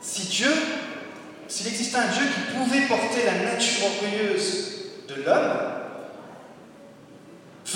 Si 0.00 0.22
Dieu, 0.28 0.50
s'il 1.48 1.68
existait 1.68 1.98
un 1.98 2.08
Dieu 2.08 2.22
qui 2.24 2.56
pouvait 2.56 2.86
porter 2.86 3.24
la 3.24 3.52
nature 3.52 3.84
orgueilleuse 3.84 4.72
de 5.08 5.22
l'homme, 5.22 5.58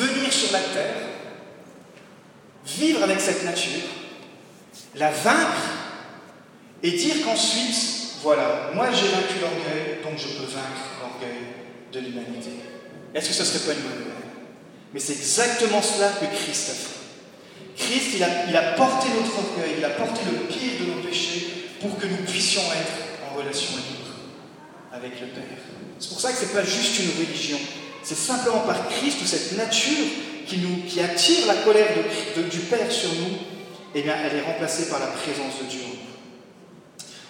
venir 0.05 0.33
sur 0.33 0.53
la 0.53 0.61
terre, 0.61 0.97
vivre 2.65 3.03
avec 3.03 3.21
cette 3.21 3.45
nature, 3.45 3.89
la 4.95 5.11
vaincre 5.11 5.69
et 6.83 6.93
dire 6.93 7.17
qu'ensuite, 7.25 8.21
voilà, 8.23 8.71
moi 8.75 8.89
j'ai 8.93 9.09
vaincu 9.09 9.41
l'orgueil, 9.41 9.99
donc 10.03 10.19
je 10.19 10.39
peux 10.39 10.51
vaincre 10.51 11.01
l'orgueil 11.01 11.41
de 11.93 12.01
l'humanité. 12.01 12.51
Est-ce 13.15 13.29
que 13.29 13.35
ce 13.35 13.43
ne 13.43 13.47
serait 13.47 13.75
pas 13.75 13.81
une 13.81 13.87
bonne 13.87 13.99
nouvelle? 13.99 14.15
Mais 14.93 15.01
c'est 15.01 15.13
exactement 15.13 15.83
cela 15.83 16.09
que 16.09 16.27
Christ 16.27 16.71
a 16.71 16.75
fait. 16.75 17.01
Christ, 17.77 18.11
il 18.17 18.25
a, 18.25 18.47
il 18.49 18.57
a 18.57 18.73
porté 18.73 19.09
notre 19.09 19.39
orgueil, 19.39 19.77
il 19.79 19.85
a 19.85 19.91
porté 19.91 20.21
le 20.31 20.47
pire 20.47 20.81
de 20.81 20.93
nos 20.93 21.03
péchés 21.03 21.69
pour 21.81 21.99
que 21.99 22.07
nous 22.07 22.25
puissions 22.27 22.63
être 22.73 23.31
en 23.31 23.37
relation 23.37 23.77
libre 23.77 24.11
avec 24.93 25.21
le 25.21 25.29
Père. 25.29 25.45
C'est 25.99 26.09
pour 26.09 26.21
ça 26.21 26.33
que 26.33 26.39
ce 26.39 26.45
n'est 26.45 26.53
pas 26.53 26.65
juste 26.65 26.99
une 26.99 27.25
religion, 27.25 27.59
c'est 28.03 28.17
simplement 28.17 28.61
par 28.61 28.89
Christ 28.89 29.19
ou 29.23 29.27
cette 29.27 29.57
nature 29.57 30.07
qui, 30.47 30.59
nous, 30.59 30.83
qui 30.89 31.01
attire 31.01 31.47
la 31.47 31.55
colère 31.57 31.89
du 32.51 32.59
Père 32.59 32.91
sur 32.91 33.11
nous, 33.11 33.37
eh 33.95 34.03
bien, 34.03 34.15
elle 34.25 34.39
est 34.39 34.43
remplacée 34.43 34.89
par 34.89 35.01
la 35.01 35.07
présence 35.07 35.61
de 35.63 35.69
Dieu. 35.69 35.81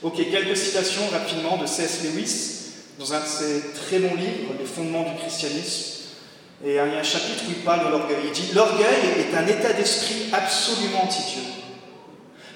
Ok, 0.02 0.16
quelques 0.30 0.56
citations 0.56 1.02
rapidement 1.12 1.58
de 1.58 1.66
C.S. 1.66 2.04
Lewis 2.04 2.60
dans 2.98 3.14
un 3.14 3.20
de 3.20 3.26
ses 3.26 3.62
très 3.74 3.98
bons 3.98 4.14
livres, 4.14 4.54
Les 4.58 4.66
fondements 4.66 5.02
du 5.02 5.18
christianisme. 5.20 5.90
Et 6.64 6.72
il 6.72 6.74
y 6.74 6.78
a 6.78 6.84
un 6.84 7.02
chapitre 7.02 7.44
où 7.48 7.50
il 7.50 7.64
parle 7.64 7.86
de 7.86 7.90
l'orgueil. 7.90 8.18
Il 8.26 8.32
dit 8.32 8.52
L'orgueil 8.54 9.18
est 9.18 9.34
un 9.34 9.46
état 9.46 9.72
d'esprit 9.72 10.26
absolument 10.32 11.04
anti-Dieu. 11.04 11.42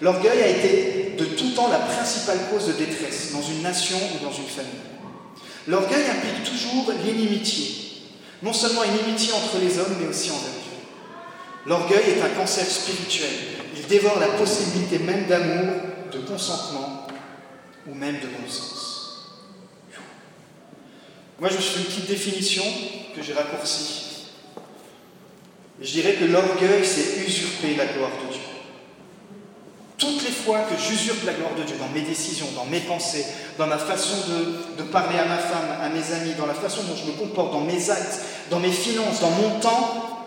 L'orgueil 0.03 0.43
a 0.43 0.49
été 0.49 1.15
de 1.19 1.25
tout 1.25 1.51
temps 1.51 1.69
la 1.69 1.79
principale 1.79 2.39
cause 2.51 2.67
de 2.67 2.73
détresse 2.73 3.33
dans 3.33 3.41
une 3.41 3.63
nation 3.63 3.97
ou 3.97 4.25
dans 4.25 4.33
une 4.33 4.47
famille. 4.47 4.73
L'orgueil 5.67 6.05
implique 6.11 6.45
toujours 6.45 6.93
l'inimitié, 7.05 7.84
non 8.45 8.53
seulement 8.53 8.85
inimitié 8.85 9.33
entre 9.33 9.59
les 9.59 9.79
hommes, 9.79 9.97
mais 9.99 10.07
aussi 10.07 10.31
envers 10.31 10.43
Dieu. 10.43 10.79
L'orgueil 11.67 12.11
est 12.11 12.23
un 12.23 12.29
cancer 12.29 12.67
spirituel. 12.67 13.31
Il 13.75 13.87
dévore 13.87 14.21
la 14.21 14.29
possibilité 14.29 14.99
même 14.99 15.27
d'amour, 15.27 15.77
de 16.13 16.19
consentement 16.19 17.07
ou 17.89 17.95
même 17.95 18.17
de 18.17 18.27
bon 18.27 18.49
sens. 18.49 18.85
Moi, 21.41 21.49
je 21.49 21.57
me 21.57 21.61
suis 21.61 21.73
fait 21.73 21.81
une 21.81 21.87
petite 21.87 22.09
définition 22.09 22.65
que 23.17 23.23
j'ai 23.23 23.33
raccourcie. 23.33 24.03
Je 25.81 25.91
dirais 25.91 26.15
que 26.15 26.25
l'orgueil, 26.25 26.85
c'est 26.85 27.27
usurper 27.27 27.75
la 27.77 27.87
gloire 27.87 28.11
de 28.11 28.33
Dieu. 28.33 28.34
Toutes 30.05 30.23
les 30.23 30.33
fois 30.33 30.61
que 30.69 30.75
j'usurpe 30.77 31.25
la 31.25 31.33
gloire 31.33 31.55
de 31.55 31.63
Dieu 31.63 31.77
dans 31.79 31.89
mes 31.89 32.03
décisions, 32.03 32.49
dans 32.55 32.67
mes 32.67 32.81
pensées, 32.81 33.25
dans 33.57 33.67
ma 33.67 33.79
façon 33.79 34.17
de, 34.77 34.83
parler 34.83 35.19
à 35.19 35.25
ma 35.25 35.39
femme, 35.39 35.79
à 35.81 35.89
mes 35.89 36.13
amis, 36.13 36.35
dans 36.37 36.45
la 36.45 36.53
façon 36.53 36.83
dont 36.83 36.95
je 36.95 37.11
me 37.11 37.17
comporte, 37.17 37.53
dans 37.53 37.63
mes 37.63 37.89
actes, 37.89 38.21
dans 38.51 38.61
mes 38.61 38.71
finances, 38.71 39.21
dans 39.21 39.31
mon 39.31 39.61
temps, 39.61 40.27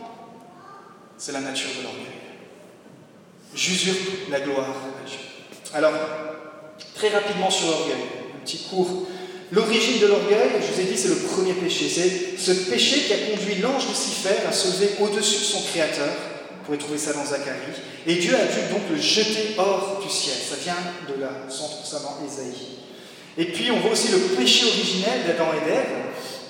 c'est 1.19 1.31
la 1.31 1.41
nature 1.41 1.69
de 1.77 1.83
l'orgueil. 1.83 2.05
J'usurpe 3.53 4.29
la 4.31 4.39
gloire 4.39 4.65
de 4.65 5.09
Dieu. 5.09 5.19
Alors, 5.75 5.93
très 6.95 7.09
rapidement 7.09 7.51
sur 7.51 7.67
l'orgueil, 7.67 8.01
un 8.35 8.39
petit 8.43 8.63
cours. 8.69 9.05
L'origine 9.51 9.99
de 9.99 10.07
l'orgueil, 10.07 10.49
je 10.59 10.73
vous 10.73 10.81
ai 10.81 10.91
dit, 10.91 10.97
c'est 10.97 11.09
le 11.09 11.17
premier 11.17 11.53
péché. 11.53 11.87
C'est 11.87 12.37
ce 12.39 12.69
péché 12.69 13.01
qui 13.01 13.13
a 13.13 13.17
conduit 13.17 13.61
l'ange 13.61 13.87
Lucifer 13.87 14.43
à 14.47 14.51
se 14.51 14.69
lever 14.69 14.95
au-dessus 15.01 15.39
de 15.39 15.45
son 15.45 15.61
Créateur. 15.61 16.09
Pourrez 16.67 16.80
trouver 16.80 16.97
ça 16.97 17.13
dans 17.13 17.23
Zacharie. 17.23 17.80
Et 18.06 18.15
Dieu 18.15 18.36
a 18.36 18.43
dû 18.43 18.73
donc 18.73 18.82
le 18.91 18.97
jeter 18.97 19.56
hors 19.58 20.03
du 20.03 20.10
ciel. 20.10 20.36
Ça 20.36 20.58
vient 20.62 20.75
de 21.08 21.21
là, 21.21 21.30
on 21.47 21.47
trouve 21.49 22.27
Ésaïe. 22.27 22.51
Et 23.38 23.45
puis 23.45 23.71
on 23.71 23.80
voit 23.80 23.91
aussi 23.91 24.12
le 24.12 24.17
péché 24.36 24.65
originel 24.65 25.25
d'Adam 25.25 25.45
et 25.53 25.65
d'Ève, 25.65 25.86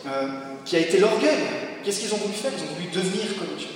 euh, 0.08 0.28
qui 0.66 0.76
a 0.76 0.80
été 0.80 0.98
l'orgueil. 0.98 1.38
Qu'est-ce 1.84 2.00
qu'ils 2.00 2.14
ont 2.16 2.18
voulu 2.18 2.34
faire? 2.34 2.50
Ils 2.58 2.64
ont 2.64 2.74
voulu 2.74 2.88
devenir 2.92 3.38
comme 3.38 3.56
Dieu. 3.60 3.68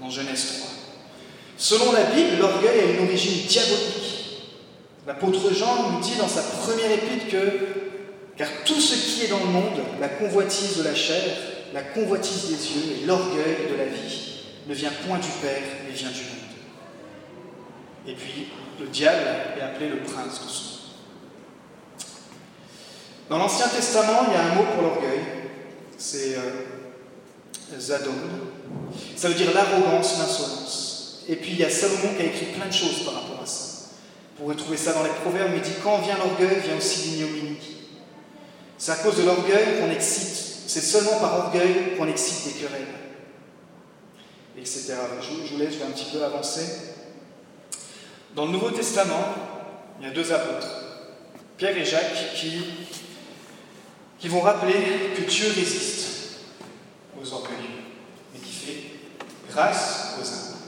Dans 0.00 0.08
Genèse 0.08 0.60
3. 0.60 0.68
Selon 1.58 1.92
la 1.92 2.04
Bible, 2.04 2.38
l'orgueil 2.40 2.80
a 2.80 2.84
une 2.84 3.06
origine 3.06 3.46
diabolique. 3.46 4.46
L'apôtre 5.06 5.52
Jean 5.52 5.90
nous 5.90 6.00
dit 6.00 6.16
dans 6.18 6.26
sa 6.26 6.40
première 6.40 6.90
épître 6.90 7.28
que, 7.30 8.38
car 8.38 8.48
tout 8.64 8.80
ce 8.80 8.94
qui 8.94 9.26
est 9.26 9.28
dans 9.28 9.40
le 9.40 9.52
monde, 9.52 9.82
la 10.00 10.08
convoitise 10.08 10.78
de 10.78 10.84
la 10.84 10.94
chair, 10.94 11.36
la 11.74 11.82
convoitise 11.82 12.46
des 12.46 12.54
yeux 12.54 13.02
et 13.02 13.06
l'orgueil 13.06 13.68
de 13.70 13.76
la 13.76 13.84
vie, 13.84 14.37
ne 14.68 14.74
vient 14.74 14.90
point 15.06 15.18
du 15.18 15.28
Père, 15.40 15.62
mais 15.86 15.94
vient 15.94 16.10
du 16.10 16.18
monde. 16.18 16.38
Et 18.06 18.12
puis, 18.12 18.48
le 18.78 18.86
diable 18.86 19.26
est 19.58 19.62
appelé 19.62 19.88
le 19.88 20.02
prince 20.02 20.42
de 20.44 20.48
son 20.48 20.64
Dans 23.30 23.38
l'Ancien 23.38 23.68
Testament, 23.68 24.26
il 24.28 24.34
y 24.34 24.36
a 24.36 24.44
un 24.44 24.54
mot 24.54 24.64
pour 24.74 24.82
l'orgueil, 24.82 25.20
c'est 25.96 26.36
euh, 26.36 27.78
Zadon. 27.78 28.12
Ça 29.16 29.28
veut 29.28 29.34
dire 29.34 29.54
l'arrogance, 29.54 30.18
l'insolence. 30.18 31.24
Et 31.28 31.36
puis, 31.36 31.52
il 31.52 31.58
y 31.58 31.64
a 31.64 31.70
Salomon 31.70 32.14
qui 32.16 32.22
a 32.22 32.26
écrit 32.26 32.46
plein 32.46 32.66
de 32.66 32.72
choses 32.72 33.04
par 33.04 33.14
rapport 33.14 33.42
à 33.42 33.46
ça. 33.46 33.88
Vous 34.36 34.44
pourrez 34.44 34.56
trouver 34.56 34.76
ça 34.76 34.92
dans 34.92 35.02
les 35.02 35.10
proverbes, 35.10 35.52
il 35.54 35.62
dit 35.62 35.72
quand 35.82 35.98
vient 35.98 36.16
l'orgueil, 36.18 36.60
vient 36.62 36.76
aussi 36.76 37.08
l'ignominie. 37.08 37.58
C'est 38.76 38.92
à 38.92 38.96
cause 38.96 39.16
de 39.16 39.24
l'orgueil 39.24 39.80
qu'on 39.80 39.90
excite, 39.90 40.68
c'est 40.68 40.80
seulement 40.80 41.18
par 41.18 41.46
orgueil 41.46 41.96
qu'on 41.96 42.06
excite 42.06 42.44
des 42.44 42.60
querelles 42.60 42.97
etc. 44.60 44.94
Je, 45.20 45.52
vous 45.52 45.58
laisse, 45.58 45.74
je 45.74 45.78
vais 45.78 45.84
un 45.84 45.90
petit 45.90 46.10
peu 46.12 46.24
avancer. 46.24 46.62
Dans 48.34 48.46
le 48.46 48.52
Nouveau 48.52 48.70
Testament, 48.70 49.34
il 50.00 50.06
y 50.06 50.10
a 50.10 50.12
deux 50.12 50.32
apôtres, 50.32 50.68
Pierre 51.56 51.76
et 51.76 51.84
Jacques, 51.84 52.34
qui, 52.34 54.28
vont 54.28 54.40
rappeler 54.40 54.74
que 55.16 55.22
Dieu 55.22 55.46
résiste 55.54 56.40
aux 57.20 57.32
orgueilleux, 57.32 57.82
mais 58.32 58.40
qui 58.40 58.52
fait 58.52 58.82
grâce 59.50 60.16
aux 60.20 60.26
humbles. 60.26 60.58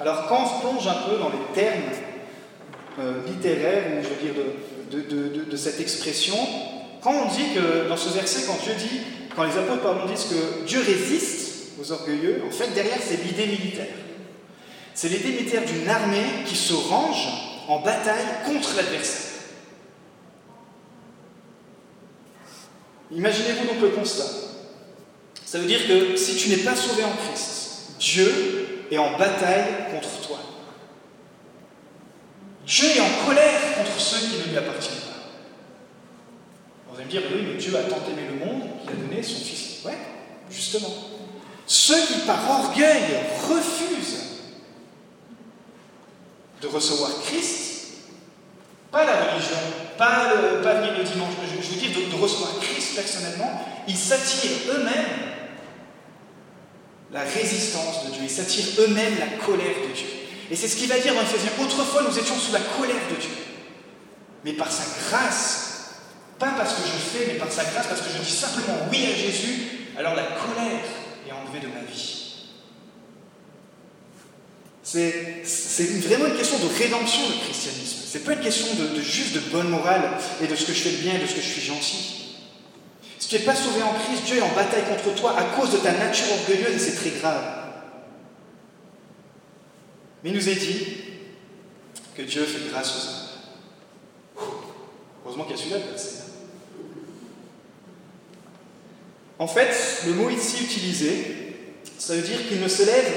Alors 0.00 0.26
quand 0.28 0.44
on 0.44 0.60
plonge 0.60 0.86
un 0.86 1.08
peu 1.08 1.16
dans 1.18 1.30
les 1.30 1.54
termes 1.54 1.82
euh, 2.98 3.26
littéraires, 3.26 4.02
je 4.02 4.08
veux 4.08 4.32
dire 4.32 4.44
de, 4.90 5.56
cette 5.56 5.80
expression, 5.80 6.36
quand 7.02 7.12
on 7.12 7.28
dit 7.28 7.54
que 7.54 7.88
dans 7.88 7.96
ce 7.96 8.10
verset, 8.10 8.44
quand 8.46 8.58
Dieu 8.62 8.74
dit, 8.74 9.00
quand 9.34 9.44
les 9.44 9.56
apôtres 9.56 10.06
disent 10.06 10.26
que 10.26 10.64
Dieu 10.66 10.80
résiste, 10.80 11.43
aux 11.80 11.92
orgueilleux, 11.92 12.42
en 12.46 12.50
fait, 12.50 12.68
derrière, 12.68 12.98
c'est 13.00 13.22
l'idée 13.24 13.46
militaire. 13.46 13.94
C'est 14.94 15.08
l'idée 15.08 15.30
militaire 15.30 15.64
d'une 15.64 15.88
armée 15.88 16.44
qui 16.46 16.54
se 16.54 16.72
range 16.72 17.26
en 17.68 17.80
bataille 17.80 18.24
contre 18.46 18.76
l'adversaire. 18.76 19.32
Imaginez-vous 23.10 23.66
donc 23.66 23.80
le 23.80 23.88
constat. 23.88 24.24
Ça 25.44 25.58
veut 25.58 25.66
dire 25.66 25.86
que 25.86 26.16
si 26.16 26.36
tu 26.36 26.48
n'es 26.48 26.58
pas 26.58 26.74
sauvé 26.74 27.04
en 27.04 27.12
Christ, 27.12 27.92
Dieu 27.98 28.86
est 28.90 28.98
en 28.98 29.16
bataille 29.16 29.90
contre 29.90 30.20
toi. 30.26 30.38
Dieu 32.66 32.86
est 32.86 33.00
en 33.00 33.26
colère 33.26 33.76
contre 33.76 34.00
ceux 34.00 34.26
qui 34.26 34.38
ne 34.38 34.50
lui 34.50 34.58
appartiennent 34.58 35.00
pas. 35.00 35.30
Vous 36.88 36.96
allez 36.96 37.04
me 37.04 37.10
dire, 37.10 37.22
oui, 37.32 37.44
mais 37.46 37.56
Dieu 37.56 37.76
a 37.76 37.82
tant 37.82 38.00
aimé 38.08 38.22
le 38.30 38.44
monde 38.44 38.62
qu'il 38.80 38.90
a 38.90 38.94
donné 38.94 39.22
son 39.22 39.44
Fils. 39.44 39.84
Ouais, 39.84 39.98
justement. 40.50 41.13
Ceux 41.66 42.06
qui, 42.06 42.20
par 42.26 42.38
orgueil, 42.50 43.02
refusent 43.48 44.20
de 46.60 46.68
recevoir 46.68 47.10
Christ, 47.24 47.74
pas 48.90 49.04
la 49.04 49.32
religion, 49.32 49.56
pas, 49.98 50.34
venir 50.34 50.98
le 50.98 51.04
dimanche, 51.04 51.32
je, 51.50 51.68
veux 51.68 51.76
dire 51.76 51.90
de, 52.10 52.16
recevoir 52.22 52.58
Christ 52.60 52.94
personnellement, 52.94 53.60
ils 53.88 53.96
s'attirent 53.96 54.74
eux-mêmes 54.74 55.32
la 57.12 57.22
résistance 57.22 58.06
de 58.06 58.10
Dieu, 58.12 58.22
ils 58.24 58.30
s'attirent 58.30 58.80
eux-mêmes 58.80 59.18
la 59.18 59.44
colère 59.44 59.76
de 59.88 59.94
Dieu. 59.94 60.06
Et 60.50 60.56
c'est 60.56 60.68
ce 60.68 60.76
qu'il 60.76 60.88
va 60.88 60.98
dire 60.98 61.14
dans 61.14 61.22
Ephésiens. 61.22 61.50
Autrefois, 61.60 62.02
nous 62.02 62.18
étions 62.18 62.36
sous 62.36 62.52
la 62.52 62.60
colère 62.60 62.96
de 63.10 63.20
Dieu. 63.20 63.30
Mais 64.44 64.52
par 64.52 64.70
sa 64.70 64.84
grâce, 65.08 65.90
pas 66.38 66.52
parce 66.56 66.74
que 66.74 66.82
je 66.82 67.18
fais, 67.18 67.32
mais 67.32 67.38
par 67.38 67.50
sa 67.50 67.64
grâce, 67.64 67.86
parce 67.86 68.00
que 68.00 68.10
je 68.14 68.22
dis 68.22 68.30
simplement 68.30 68.78
oui 68.90 69.06
à 69.06 69.16
Jésus, 69.16 69.88
alors 69.96 70.14
la 70.14 70.24
colère 70.24 70.84
de 71.60 71.68
ma 71.68 71.80
vie. 71.80 72.20
C'est 74.82 76.06
vraiment 76.06 76.26
une 76.26 76.36
question 76.36 76.58
de 76.58 76.66
rédemption, 76.66 77.22
le 77.28 77.44
christianisme. 77.44 78.02
C'est 78.06 78.24
pas 78.24 78.34
une 78.34 78.40
question 78.40 78.66
de, 78.74 79.00
juste 79.00 79.34
de 79.34 79.40
bonne 79.50 79.68
morale 79.68 80.18
et 80.42 80.46
de 80.46 80.54
ce 80.54 80.66
que 80.66 80.72
je 80.72 80.82
fais 80.82 80.90
de 80.90 80.96
bien 80.96 81.14
et 81.14 81.18
de 81.18 81.26
ce 81.26 81.34
que 81.34 81.40
je 81.40 81.48
suis 81.48 81.62
gentil. 81.62 82.36
Si 83.18 83.28
tu 83.28 83.36
n'es 83.36 83.42
pas 83.42 83.54
sauvé 83.54 83.82
en 83.82 83.94
Christ, 83.94 84.24
Dieu 84.26 84.36
est 84.36 84.42
en 84.42 84.54
bataille 84.54 84.84
contre 84.84 85.14
toi 85.14 85.36
à 85.38 85.44
cause 85.56 85.72
de 85.72 85.78
ta 85.78 85.92
nature 85.92 86.26
orgueilleuse 86.32 86.74
et 86.74 86.78
c'est 86.78 86.96
très 86.96 87.10
grave. 87.18 87.42
Mais 90.22 90.30
il 90.30 90.36
nous 90.36 90.48
est 90.48 90.54
dit 90.54 90.86
que 92.14 92.22
Dieu 92.22 92.44
fait 92.44 92.70
grâce 92.70 92.94
aux 92.96 93.08
hommes. 93.08 94.48
Heureusement 95.24 95.44
qu'il 95.44 95.56
y 95.56 95.58
a 95.58 95.62
celui-là 95.62 95.78
En 99.38 99.46
fait, 99.46 99.74
le 100.06 100.12
mot 100.12 100.30
ici 100.30 100.64
utilisé, 100.64 101.54
ça 101.98 102.14
veut 102.14 102.22
dire 102.22 102.46
qu'il 102.48 102.60
ne 102.60 102.68
se 102.68 102.84
lève 102.84 103.12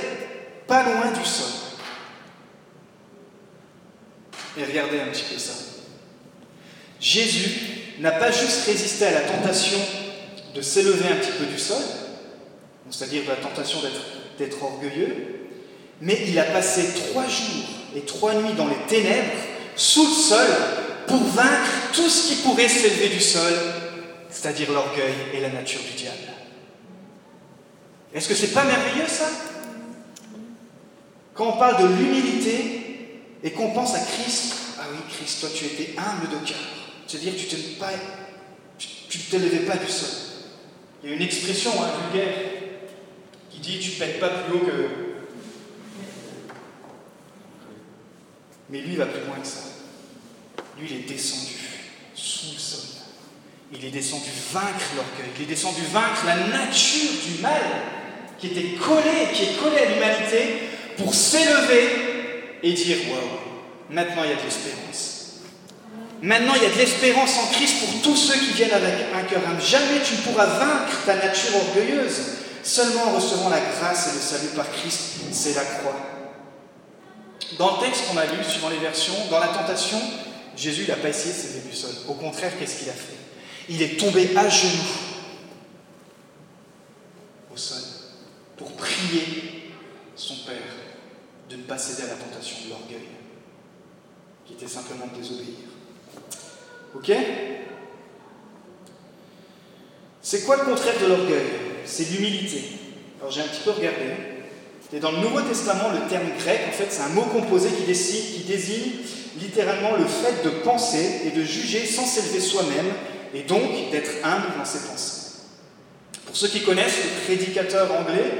pas 0.67 0.83
loin 0.83 1.11
du 1.11 1.25
sol. 1.25 1.51
Et 4.57 4.63
regardez 4.65 4.99
un 4.99 5.07
petit 5.07 5.25
peu 5.31 5.37
ça. 5.37 5.53
Jésus 6.99 7.49
n'a 7.99 8.11
pas 8.11 8.31
juste 8.31 8.65
résisté 8.65 9.05
à 9.05 9.11
la 9.11 9.21
tentation 9.21 9.77
de 10.55 10.61
s'élever 10.61 11.09
un 11.11 11.15
petit 11.17 11.31
peu 11.37 11.45
du 11.45 11.59
sol, 11.59 11.81
c'est-à-dire 12.89 13.23
la 13.27 13.35
tentation 13.35 13.79
d'être 14.39 14.63
orgueilleux, 14.63 15.49
mais 16.01 16.19
il 16.27 16.37
a 16.39 16.43
passé 16.43 16.87
trois 16.95 17.27
jours 17.27 17.67
et 17.95 18.01
trois 18.01 18.33
nuits 18.33 18.53
dans 18.55 18.67
les 18.67 18.85
ténèbres, 18.87 19.31
sous 19.75 20.07
le 20.07 20.13
sol, 20.13 20.47
pour 21.07 21.23
vaincre 21.23 21.71
tout 21.93 22.09
ce 22.09 22.29
qui 22.29 22.35
pourrait 22.41 22.67
s'élever 22.67 23.09
du 23.09 23.21
sol, 23.21 23.53
c'est-à-dire 24.37 24.71
l'orgueil 24.71 25.15
et 25.33 25.39
la 25.39 25.49
nature 25.49 25.81
du 25.81 25.93
diable. 25.93 26.31
Est-ce 28.13 28.29
que 28.29 28.35
c'est 28.35 28.53
pas 28.53 28.65
merveilleux 28.65 29.07
ça? 29.07 29.29
Quand 31.33 31.55
on 31.55 31.57
parle 31.57 31.81
de 31.81 31.87
l'humilité 31.95 33.19
et 33.43 33.51
qu'on 33.51 33.71
pense 33.71 33.95
à 33.95 33.99
Christ, 33.99 34.53
ah 34.79 34.83
oui, 34.91 34.99
Christ, 35.09 35.39
toi 35.39 35.49
tu 35.53 35.65
étais 35.65 35.95
humble 35.97 36.29
de 36.29 36.47
cœur. 36.47 36.57
C'est-à-dire 37.07 37.33
tu 37.35 37.55
ne 37.55 37.61
tu, 39.09 39.19
t'élevais 39.19 39.65
pas 39.65 39.77
du 39.77 39.91
sol. 39.91 40.09
Il 41.03 41.09
y 41.09 41.13
a 41.13 41.15
une 41.15 41.21
expression 41.23 41.71
hein, 41.81 41.89
vulgaire 42.11 42.35
qui 43.49 43.59
dit 43.59 43.79
tu 43.79 43.91
pètes 43.91 44.19
pas 44.19 44.29
plus 44.29 44.53
haut 44.53 44.59
que. 44.59 44.89
Mais 48.69 48.81
lui 48.81 48.91
il 48.91 48.97
va 48.97 49.07
plus 49.07 49.25
loin 49.25 49.39
que 49.41 49.47
ça. 49.47 49.63
Lui 50.79 50.87
il 50.91 50.97
est 50.97 51.09
descendu 51.09 51.55
sous 52.13 52.53
le 52.53 52.59
sol. 52.59 52.96
Il 53.73 53.83
est 53.83 53.91
descendu 53.91 54.29
vaincre 54.53 54.95
l'orgueil, 54.95 55.31
il 55.37 55.43
est 55.43 55.47
descendu 55.47 55.81
vaincre 55.91 56.25
la 56.25 56.35
nature 56.35 57.11
du 57.25 57.41
mal 57.41 57.61
qui 58.39 58.47
était 58.47 58.75
collée, 58.77 59.31
qui 59.33 59.43
est 59.43 59.57
collée 59.61 59.79
à 59.79 59.89
l'humanité 59.89 60.69
pour 60.97 61.13
s'élever 61.13 62.59
et 62.63 62.73
dire 62.73 62.97
Waouh, 63.09 63.39
maintenant 63.89 64.23
il 64.23 64.29
y 64.29 64.33
a 64.33 64.37
de 64.37 64.43
l'espérance. 64.43 65.17
Maintenant, 66.21 66.53
il 66.55 66.63
y 66.63 66.65
a 66.65 66.69
de 66.69 66.77
l'espérance 66.77 67.37
en 67.37 67.51
Christ 67.51 67.79
pour 67.79 68.01
tous 68.01 68.15
ceux 68.15 68.33
qui 68.33 68.53
viennent 68.53 68.73
avec 68.73 68.93
un 69.13 69.21
cœur 69.23 69.41
humble. 69.47 69.61
Jamais 69.61 70.01
tu 70.03 70.15
ne 70.15 70.21
pourras 70.21 70.47
vaincre 70.47 71.05
ta 71.05 71.15
nature 71.15 71.55
orgueilleuse. 71.55 72.21
Seulement 72.63 73.09
en 73.09 73.11
recevant 73.11 73.49
la 73.49 73.59
grâce 73.59 74.07
et 74.07 74.15
le 74.15 74.19
salut 74.19 74.53
par 74.55 74.69
Christ, 74.71 74.99
c'est 75.31 75.53
la 75.53 75.61
croix. 75.61 75.95
Dans 77.59 77.77
le 77.77 77.85
texte 77.85 78.07
qu'on 78.07 78.17
a 78.17 78.25
lu, 78.25 78.43
suivant 78.43 78.69
les 78.69 78.79
versions, 78.79 79.13
dans 79.29 79.39
la 79.39 79.47
tentation, 79.47 80.01
Jésus 80.57 80.85
n'a 80.87 80.95
pas 80.95 81.09
essayé 81.09 81.33
de 81.33 81.39
se 81.39 81.67
du 81.67 81.75
sol. 81.75 81.91
Au 82.07 82.13
contraire, 82.13 82.51
qu'est-ce 82.59 82.79
qu'il 82.79 82.89
a 82.89 82.93
fait? 82.93 83.15
Il 83.69 83.81
est 83.81 83.99
tombé 83.99 84.29
à 84.35 84.47
genoux 84.47 84.71
au 87.53 87.57
sol 87.57 87.81
pour 88.55 88.71
prier 88.73 89.73
son 90.15 90.35
Père 90.45 90.55
de 91.49 91.55
ne 91.55 91.63
pas 91.63 91.77
céder 91.77 92.03
à 92.03 92.13
la 92.13 92.15
tentation 92.15 92.57
de 92.65 92.69
l'orgueil, 92.69 93.07
qui 94.45 94.53
était 94.53 94.67
simplement 94.67 95.07
de 95.07 95.21
désobéir. 95.21 95.55
Ok? 96.95 97.11
C'est 100.21 100.43
quoi 100.43 100.57
le 100.57 100.63
contraire 100.63 100.99
de 101.01 101.05
l'orgueil? 101.07 101.45
C'est 101.85 102.09
l'humilité. 102.11 102.63
Alors 103.19 103.31
j'ai 103.31 103.41
un 103.41 103.47
petit 103.47 103.61
peu 103.63 103.71
regardé. 103.71 104.05
Et 104.93 104.99
dans 104.99 105.11
le 105.11 105.19
Nouveau 105.19 105.41
Testament, 105.41 105.89
le 105.91 106.09
terme 106.09 106.27
grec, 106.37 106.61
en 106.69 106.71
fait, 106.71 106.87
c'est 106.89 107.01
un 107.01 107.09
mot 107.09 107.23
composé 107.23 107.69
qui, 107.69 107.83
qui 107.93 108.43
désigne 108.45 108.91
littéralement 109.39 109.95
le 109.97 110.05
fait 110.05 110.43
de 110.43 110.49
penser 110.63 111.21
et 111.25 111.31
de 111.31 111.43
juger 111.43 111.85
sans 111.85 112.05
s'élever 112.05 112.39
soi-même, 112.39 112.93
et 113.33 113.43
donc 113.43 113.91
d'être 113.91 114.11
humble 114.23 114.57
dans 114.57 114.65
ses 114.65 114.87
pensées. 114.87 115.17
Pour 116.25 116.35
ceux 116.35 116.47
qui 116.47 116.61
connaissent 116.61 117.03
le 117.03 117.23
prédicateur 117.25 117.91
anglais, 117.93 118.31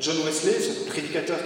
John 0.00 0.16
Wesley, 0.24 0.60
ce 0.60 0.88
prédicateur 0.90 1.38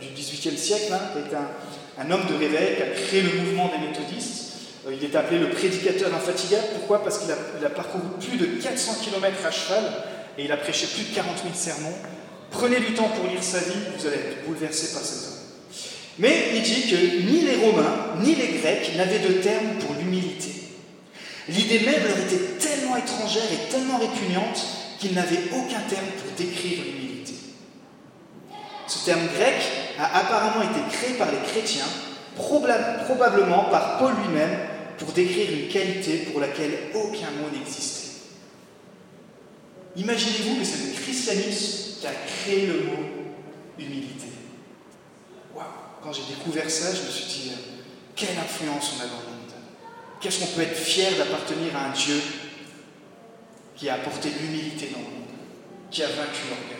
du 0.00 0.08
XVIIIe 0.08 0.56
siècle, 0.56 0.92
hein, 0.92 1.00
qui 1.12 1.18
est 1.18 1.36
un, 1.36 2.10
homme 2.10 2.26
de 2.28 2.34
réveil, 2.34 2.76
qui 2.76 2.82
a 2.82 2.86
créé 2.86 3.22
le 3.22 3.40
mouvement 3.40 3.68
des 3.68 3.86
méthodistes, 3.86 4.52
euh, 4.86 4.94
il 4.94 5.04
est 5.04 5.16
appelé 5.16 5.40
le 5.40 5.50
prédicateur 5.50 6.14
infatigable. 6.14 6.66
Pourquoi? 6.74 7.02
Parce 7.02 7.18
qu'il 7.18 7.30
a, 7.30 7.70
parcouru 7.70 8.04
plus 8.20 8.38
de 8.38 8.46
400 8.62 8.98
km 9.02 9.44
à 9.44 9.50
cheval 9.50 9.84
et 10.38 10.44
il 10.44 10.52
a 10.52 10.56
prêché 10.56 10.86
plus 10.86 11.10
de 11.10 11.14
40 11.14 11.36
000 11.42 11.54
sermons. 11.54 11.94
Prenez 12.50 12.78
du 12.78 12.94
temps 12.94 13.08
pour 13.08 13.26
lire 13.26 13.42
sa 13.42 13.58
vie, 13.58 13.80
vous 13.98 14.06
allez 14.06 14.16
être 14.16 14.46
bouleversé 14.46 14.92
par 14.92 15.02
cet 15.02 15.28
homme. 15.28 15.36
Mais 16.18 16.50
il 16.54 16.62
dit 16.62 16.88
que 16.88 17.30
ni 17.30 17.40
les 17.40 17.56
Romains 17.56 18.14
ni 18.22 18.34
les 18.34 18.58
Grecs 18.58 18.94
n'avaient 18.96 19.18
de 19.18 19.34
terme 19.40 19.78
pour 19.80 19.94
l'humilité. 19.96 20.55
L'idée 21.48 21.80
même 21.80 22.02
leur 22.02 22.18
était 22.18 22.58
tellement 22.58 22.96
étrangère 22.96 23.44
et 23.52 23.70
tellement 23.70 23.98
répugnante 23.98 24.60
qu'ils 24.98 25.14
n'avaient 25.14 25.50
aucun 25.52 25.80
terme 25.88 26.06
pour 26.18 26.32
décrire 26.36 26.82
l'humilité. 26.84 27.34
Ce 28.86 29.04
terme 29.04 29.26
grec 29.34 29.54
a 29.98 30.18
apparemment 30.18 30.62
été 30.62 30.80
créé 30.90 31.14
par 31.14 31.30
les 31.30 31.38
chrétiens, 31.38 31.86
probablement 32.36 33.64
par 33.64 33.98
Paul 33.98 34.12
lui-même, 34.26 34.58
pour 34.98 35.12
décrire 35.12 35.52
une 35.52 35.68
qualité 35.68 36.18
pour 36.30 36.40
laquelle 36.40 36.90
aucun 36.94 37.30
mot 37.32 37.50
n'existait. 37.52 38.06
Imaginez-vous 39.96 40.56
que 40.56 40.64
c'est 40.64 40.86
le 40.86 41.02
christianisme 41.02 42.00
qui 42.00 42.06
a 42.06 42.12
créé 42.12 42.66
le 42.66 42.74
mot 42.84 43.06
humilité. 43.78 44.26
Quand 46.02 46.12
j'ai 46.12 46.34
découvert 46.36 46.70
ça, 46.70 46.94
je 46.94 47.02
me 47.02 47.10
suis 47.10 47.24
dit, 47.24 47.50
euh, 47.50 47.82
quelle 48.14 48.38
influence 48.38 48.92
on 48.96 49.02
a 49.02 49.06
dans 49.06 49.25
Qu'est-ce 50.20 50.40
qu'on 50.40 50.46
peut 50.46 50.62
être 50.62 50.76
fier 50.76 51.16
d'appartenir 51.16 51.76
à 51.76 51.86
un 51.86 51.92
Dieu 51.92 52.20
qui 53.76 53.88
a 53.88 53.94
apporté 53.94 54.30
l'humilité 54.30 54.88
dans 54.92 54.98
le 54.98 55.04
monde, 55.04 55.28
qui 55.90 56.02
a 56.02 56.06
vaincu 56.06 56.42
l'orgueil? 56.48 56.76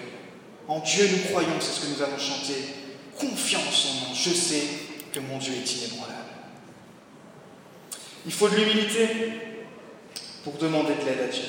En 0.68 0.81
Dieu 0.81 1.09
nous 1.12 1.31
croyons, 1.31 1.61
c'est 1.61 1.81
ce 1.81 1.87
que 1.87 1.94
nous 1.94 2.03
avons 2.03 2.18
chanté. 2.18 2.55
Confiance 3.18 3.87
en 3.87 4.09
nous, 4.09 4.14
je 4.14 4.31
sais 4.31 4.62
que 5.12 5.20
mon 5.20 5.38
Dieu 5.38 5.55
est 5.55 5.77
inébranlable. 5.77 6.12
Il 8.27 8.33
faut 8.33 8.49
de 8.49 8.57
l'humilité 8.57 9.09
pour 10.42 10.55
demander 10.55 10.94
de 10.94 11.07
l'aide 11.07 11.29
à 11.29 11.33
Dieu. 11.33 11.44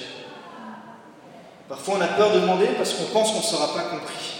Parfois, 1.67 1.95
on 1.97 2.01
a 2.01 2.07
peur 2.07 2.33
de 2.33 2.39
demander 2.39 2.67
parce 2.77 2.93
qu'on 2.93 3.05
pense 3.05 3.31
qu'on 3.31 3.39
ne 3.39 3.43
sera 3.43 3.73
pas 3.73 3.83
compris. 3.83 4.35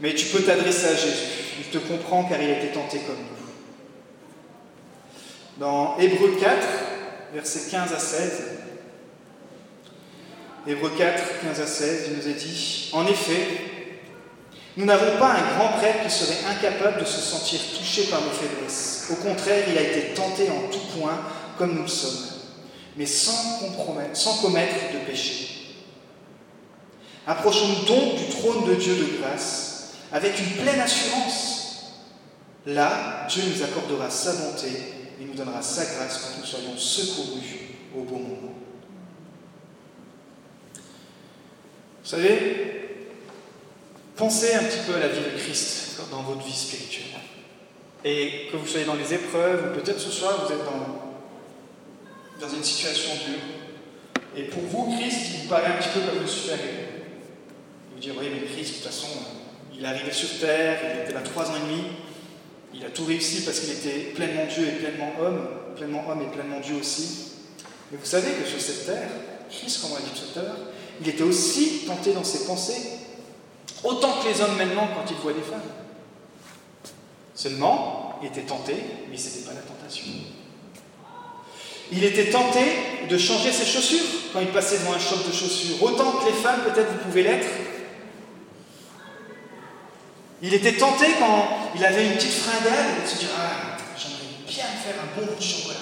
Mais 0.00 0.14
tu 0.14 0.26
peux 0.26 0.42
t'adresser 0.42 0.86
à 0.86 0.94
Jésus. 0.94 1.26
Il 1.58 1.64
te 1.66 1.78
comprend 1.78 2.24
car 2.24 2.40
il 2.40 2.50
a 2.50 2.58
été 2.58 2.68
tenté 2.68 3.00
comme 3.00 3.16
nous. 3.16 3.39
Dans 5.60 5.98
Hébreu 5.98 6.38
4, 6.40 6.56
versets 7.34 7.70
15 7.70 7.92
à 7.92 7.98
16, 7.98 8.42
Hébreu 10.66 10.90
4, 10.96 11.22
15 11.42 11.60
à 11.60 11.66
16, 11.66 12.04
il 12.06 12.16
nous 12.16 12.28
est 12.28 12.38
dit 12.38 12.88
En 12.94 13.06
effet, 13.06 13.46
nous 14.78 14.86
n'avons 14.86 15.18
pas 15.18 15.32
un 15.34 15.54
grand 15.54 15.76
prêtre 15.76 16.02
qui 16.02 16.10
serait 16.10 16.38
incapable 16.48 17.00
de 17.00 17.04
se 17.04 17.20
sentir 17.20 17.60
touché 17.76 18.04
par 18.04 18.22
nos 18.22 18.30
faiblesses. 18.30 19.08
Au 19.12 19.16
contraire, 19.16 19.64
il 19.70 19.76
a 19.76 19.82
été 19.82 20.14
tenté 20.14 20.48
en 20.48 20.70
tout 20.72 20.98
point, 20.98 21.20
comme 21.58 21.74
nous 21.74 21.82
le 21.82 21.88
sommes, 21.88 22.24
mais 22.96 23.04
sans, 23.04 23.60
sans 24.14 24.38
commettre 24.38 24.94
de 24.94 25.10
péché. 25.10 25.74
Approchons-nous 27.26 27.84
donc 27.84 28.16
du 28.16 28.28
trône 28.30 28.64
de 28.66 28.76
Dieu 28.76 28.94
de 28.94 29.20
grâce 29.20 29.90
avec 30.10 30.38
une 30.38 30.62
pleine 30.62 30.80
assurance. 30.80 31.92
Là, 32.64 33.26
Dieu 33.28 33.42
nous 33.46 33.62
accordera 33.62 34.08
sa 34.08 34.32
bonté 34.32 34.99
et 35.20 35.24
nous 35.24 35.34
donnera 35.34 35.62
sa 35.62 35.84
grâce 35.84 36.18
pour 36.18 36.34
que 36.34 36.40
nous 36.40 36.46
soyons 36.46 36.76
secourus 36.76 37.60
au 37.94 38.02
bon 38.02 38.18
moment. 38.18 38.54
Vous 42.02 42.08
savez, 42.08 42.70
Pensez 44.20 44.52
un 44.52 44.64
petit 44.64 44.80
peu 44.86 44.96
à 44.96 44.98
la 44.98 45.08
vie 45.08 45.20
de 45.20 45.38
Christ 45.38 45.98
dans 46.10 46.20
votre 46.20 46.44
vie 46.44 46.52
spirituelle. 46.52 47.18
Et 48.04 48.48
que 48.52 48.58
vous 48.58 48.66
soyez 48.66 48.84
dans 48.84 48.94
les 48.94 49.14
épreuves, 49.14 49.70
ou 49.70 49.80
peut-être 49.80 49.98
ce 49.98 50.10
soir 50.10 50.44
vous 50.44 50.52
êtes 50.52 50.62
dans, 50.62 51.16
dans 52.38 52.54
une 52.54 52.62
situation 52.62 53.12
dure. 53.14 53.40
Et 54.36 54.42
pour 54.42 54.62
vous, 54.64 54.94
Christ, 54.94 55.20
il 55.32 55.40
vous 55.40 55.48
paraît 55.48 55.68
un 55.68 55.78
petit 55.78 55.88
peu 55.94 56.00
comme 56.00 56.20
le 56.20 56.26
super-héros. 56.26 57.00
Vous 57.94 57.98
dire, 57.98 58.12
oui, 58.20 58.26
mais 58.30 58.46
Christ, 58.46 58.72
de 58.72 58.74
toute 58.74 58.92
façon, 58.92 59.08
il 59.74 59.82
est 59.82 59.88
arrivé 59.88 60.12
sur 60.12 60.38
terre, 60.38 60.80
il 60.84 61.00
était 61.04 61.14
là 61.14 61.22
trois 61.22 61.50
ans 61.50 61.56
et 61.56 61.60
demi, 61.60 61.82
il 62.80 62.86
a 62.86 62.90
tout 62.90 63.04
réussi 63.04 63.42
parce 63.42 63.60
qu'il 63.60 63.72
était 63.72 64.12
pleinement 64.14 64.46
Dieu 64.46 64.66
et 64.66 64.72
pleinement 64.72 65.12
homme, 65.20 65.46
pleinement 65.76 66.04
homme 66.08 66.22
et 66.22 66.34
pleinement 66.34 66.60
Dieu 66.60 66.76
aussi. 66.76 67.32
Mais 67.90 67.98
vous 67.98 68.06
savez 68.06 68.30
que 68.32 68.48
sur 68.48 68.60
cette 68.60 68.86
terre, 68.86 69.10
Christ, 69.50 69.82
comme 69.82 69.92
on 69.92 69.94
l'a 69.96 70.00
dit 70.00 70.18
tout 70.18 70.38
à 70.38 70.42
il 71.02 71.08
était 71.08 71.22
aussi 71.22 71.84
tenté 71.86 72.12
dans 72.12 72.24
ses 72.24 72.44
pensées 72.44 73.00
Autant 73.82 74.20
que 74.20 74.28
les 74.28 74.40
hommes 74.42 74.56
maintenant 74.58 74.88
quand 74.94 75.10
ils 75.10 75.16
voient 75.16 75.32
des 75.32 75.40
femmes. 75.40 75.60
Seulement, 77.34 78.18
il 78.22 78.28
était 78.28 78.42
tenté, 78.42 78.74
mais 79.10 79.16
ce 79.16 79.28
n'était 79.28 79.48
pas 79.48 79.54
la 79.54 79.62
tentation. 79.62 80.06
Il 81.90 82.04
était 82.04 82.28
tenté 82.30 82.60
de 83.08 83.18
changer 83.18 83.50
ses 83.50 83.64
chaussures 83.64 84.04
quand 84.32 84.40
il 84.40 84.48
passait 84.48 84.78
devant 84.78 84.92
un 84.92 84.98
shop 84.98 85.26
de 85.26 85.32
chaussures. 85.32 85.82
Autant 85.82 86.12
que 86.12 86.26
les 86.26 86.34
femmes, 86.34 86.60
peut-être, 86.62 86.90
vous 86.92 87.08
pouvez 87.08 87.22
l'être. 87.22 87.46
Il 90.42 90.54
était 90.54 90.72
tenté 90.72 91.06
quand 91.18 91.48
il 91.76 91.84
avait 91.84 92.06
une 92.06 92.14
petite 92.14 92.32
fringale 92.32 93.02
de 93.02 93.08
se 93.08 93.18
dire 93.18 93.28
Ah, 93.36 93.76
j'aimerais 93.96 94.32
bien 94.46 94.64
faire 94.64 94.94
un 95.02 95.20
bon 95.20 95.26
bout 95.26 95.38
de 95.38 95.42
chocolat. 95.42 95.76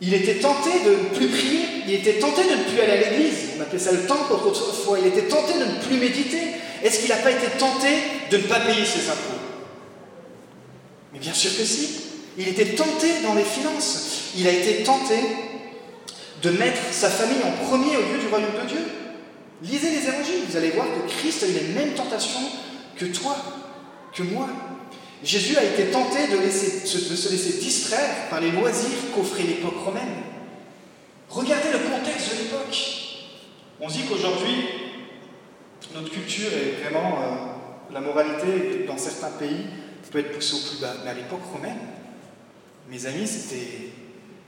Il 0.00 0.12
était 0.12 0.36
tenté 0.36 0.70
de 0.84 0.90
ne 0.90 1.16
plus 1.16 1.28
prier, 1.28 1.60
il 1.86 1.94
était 1.94 2.18
tenté 2.18 2.44
de 2.44 2.50
ne 2.50 2.64
plus 2.64 2.80
aller 2.80 2.92
à 2.92 3.10
l'église, 3.10 3.50
on 3.56 3.62
appelait 3.62 3.78
ça 3.78 3.92
le 3.92 4.06
temple 4.06 4.34
autrefois, 4.34 4.98
il 4.98 5.06
était 5.06 5.26
tenté 5.26 5.54
de 5.54 5.64
ne 5.64 5.80
plus 5.80 5.96
méditer. 5.96 6.42
Est-ce 6.82 7.00
qu'il 7.00 7.08
n'a 7.08 7.16
pas 7.16 7.30
été 7.30 7.46
tenté 7.58 7.88
de 8.30 8.36
ne 8.36 8.42
pas 8.42 8.60
payer 8.60 8.84
ses 8.84 9.08
impôts? 9.08 9.40
Mais 11.12 11.18
bien 11.18 11.32
sûr 11.32 11.50
que 11.56 11.64
si. 11.64 12.02
Il 12.38 12.48
était 12.48 12.74
tenté 12.74 13.08
dans 13.22 13.34
les 13.34 13.44
finances, 13.44 14.32
il 14.36 14.46
a 14.46 14.50
été 14.50 14.82
tenté 14.82 15.14
de 16.42 16.50
mettre 16.50 16.80
sa 16.92 17.08
famille 17.08 17.42
en 17.42 17.64
premier 17.64 17.96
au 17.96 18.02
lieu 18.02 18.18
du 18.20 18.26
royaume 18.26 18.50
de 18.62 18.68
Dieu. 18.68 18.84
Lisez 19.62 19.90
les 19.90 20.08
évangiles, 20.08 20.44
vous 20.48 20.56
allez 20.56 20.70
voir 20.70 20.86
que 20.86 21.08
Christ 21.08 21.42
a 21.42 21.48
eu 21.48 21.52
les 21.52 21.74
mêmes 21.74 21.94
tentations 21.94 22.48
que 22.96 23.06
toi, 23.06 23.36
que 24.12 24.22
moi. 24.22 24.48
Jésus 25.22 25.56
a 25.56 25.64
été 25.64 25.86
tenté 25.86 26.26
de, 26.28 26.50
se 26.50 27.30
laisser 27.30 27.58
distraire 27.58 28.28
par 28.28 28.40
les 28.40 28.50
loisirs 28.50 28.98
qu'offrait 29.14 29.44
l'époque 29.44 29.78
romaine. 29.84 30.22
Regardez 31.28 31.72
le 31.72 31.78
contexte 31.78 32.36
de 32.36 32.42
l'époque. 32.42 32.76
On 33.80 33.88
dit 33.88 34.02
qu'aujourd'hui, 34.08 34.68
notre 35.94 36.10
culture 36.10 36.48
est 36.52 36.82
vraiment. 36.82 37.18
Euh, 37.22 37.56
la 37.92 38.00
moralité, 38.00 38.84
dans 38.86 38.98
certains 38.98 39.30
pays, 39.30 39.66
peut 40.10 40.18
être 40.18 40.32
poussée 40.32 40.54
au 40.54 40.68
plus 40.68 40.80
bas. 40.80 40.94
Mais 41.04 41.10
à 41.10 41.14
l'époque 41.14 41.42
romaine, 41.52 41.78
mes 42.88 43.06
amis, 43.06 43.28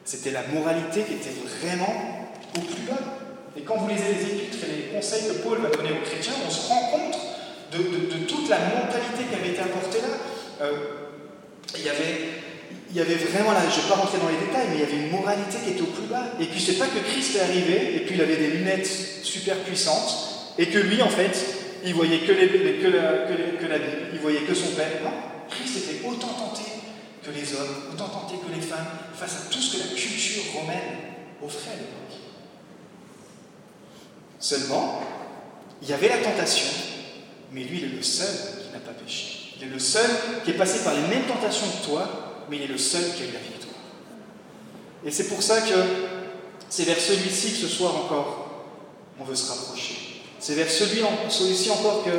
c'était 0.04 0.30
la 0.30 0.42
moralité 0.48 1.02
qui 1.02 1.14
était 1.14 1.34
vraiment 1.60 2.30
au 2.56 2.60
plus 2.60 2.82
bas. 2.82 3.17
Et 3.56 3.62
quand 3.62 3.76
vous 3.76 3.88
lisez 3.88 4.12
les 4.12 4.22
épîtres 4.22 4.64
et 4.64 4.76
les 4.76 4.94
conseils 4.94 5.28
que 5.28 5.42
Paul 5.42 5.58
va 5.58 5.70
donner 5.70 5.90
aux 5.90 6.04
chrétiens, 6.04 6.34
on 6.46 6.50
se 6.50 6.68
rend 6.68 6.90
compte 6.90 7.18
de 7.72 8.24
toute 8.26 8.48
la 8.48 8.58
mentalité 8.58 9.24
qui 9.28 9.34
avait 9.34 9.50
été 9.50 9.60
apportée 9.60 10.00
là. 10.00 10.14
Euh, 10.62 10.72
il 11.76 12.96
y 12.96 13.00
avait 13.00 13.14
vraiment 13.14 13.52
là, 13.52 13.60
je 13.68 13.76
ne 13.76 13.82
vais 13.82 13.88
pas 13.88 13.96
rentrer 13.96 14.18
dans 14.18 14.28
les 14.28 14.46
détails, 14.46 14.68
mais 14.70 14.76
il 14.76 14.80
y 14.80 14.84
avait 14.84 15.04
une 15.04 15.10
moralité 15.10 15.58
qui 15.64 15.70
était 15.72 15.82
au 15.82 15.92
plus 15.92 16.06
bas. 16.06 16.24
Et 16.40 16.46
puis 16.46 16.60
c'est 16.60 16.78
pas 16.78 16.86
que 16.86 16.98
Christ 16.98 17.36
est 17.36 17.40
arrivé, 17.40 17.96
et 17.96 18.00
puis 18.00 18.14
il 18.14 18.20
avait 18.22 18.36
des 18.36 18.48
lunettes 18.48 18.88
super 19.22 19.56
puissantes, 19.58 20.54
et 20.58 20.66
que 20.66 20.78
lui, 20.78 21.02
en 21.02 21.10
fait, 21.10 21.36
il 21.84 21.94
voyait 21.94 22.20
que, 22.20 22.32
les, 22.32 22.48
que, 22.48 22.88
la, 22.88 23.28
que, 23.60 23.66
la 23.66 23.78
Bible, 23.78 24.08
il 24.14 24.18
voyait 24.20 24.40
que 24.40 24.54
son 24.54 24.72
Père. 24.72 24.88
Non, 25.04 25.12
Christ 25.50 25.76
était 25.76 26.06
autant 26.06 26.28
tenté 26.28 26.64
que 27.22 27.30
les 27.30 27.54
hommes, 27.54 27.92
autant 27.92 28.08
tenté 28.08 28.36
que 28.36 28.54
les 28.54 28.62
femmes, 28.62 28.88
face 29.14 29.46
à 29.46 29.50
tout 29.52 29.60
ce 29.60 29.76
que 29.76 29.82
la 29.82 29.94
culture 29.94 30.42
romaine 30.54 31.14
offrait. 31.44 31.78
Seulement, 34.38 35.00
il 35.82 35.88
y 35.88 35.92
avait 35.92 36.08
la 36.08 36.18
tentation, 36.18 36.66
mais 37.52 37.64
lui, 37.64 37.78
il 37.78 37.84
est 37.84 37.96
le 37.96 38.02
seul 38.02 38.34
qui 38.62 38.72
n'a 38.72 38.80
pas 38.80 38.92
péché. 38.92 39.54
Il 39.56 39.66
est 39.66 39.70
le 39.70 39.78
seul 39.78 40.08
qui 40.44 40.50
est 40.50 40.54
passé 40.54 40.84
par 40.84 40.94
les 40.94 41.02
mêmes 41.02 41.26
tentations 41.26 41.66
que 41.66 41.86
toi, 41.86 42.44
mais 42.48 42.56
il 42.56 42.62
est 42.62 42.68
le 42.68 42.78
seul 42.78 43.02
qui 43.14 43.22
a 43.22 43.26
eu 43.26 43.32
la 43.32 43.40
victoire. 43.40 43.74
Et 45.04 45.10
c'est 45.10 45.28
pour 45.28 45.42
ça 45.42 45.60
que 45.60 45.74
c'est 46.68 46.84
vers 46.84 46.98
celui-ci 46.98 47.52
que 47.52 47.58
ce 47.58 47.68
soir 47.68 47.96
encore, 47.96 48.64
on 49.18 49.24
veut 49.24 49.34
se 49.34 49.50
rapprocher. 49.50 50.22
C'est 50.38 50.54
vers 50.54 50.70
celui-ci 50.70 51.70
encore 51.70 52.04
que 52.04 52.10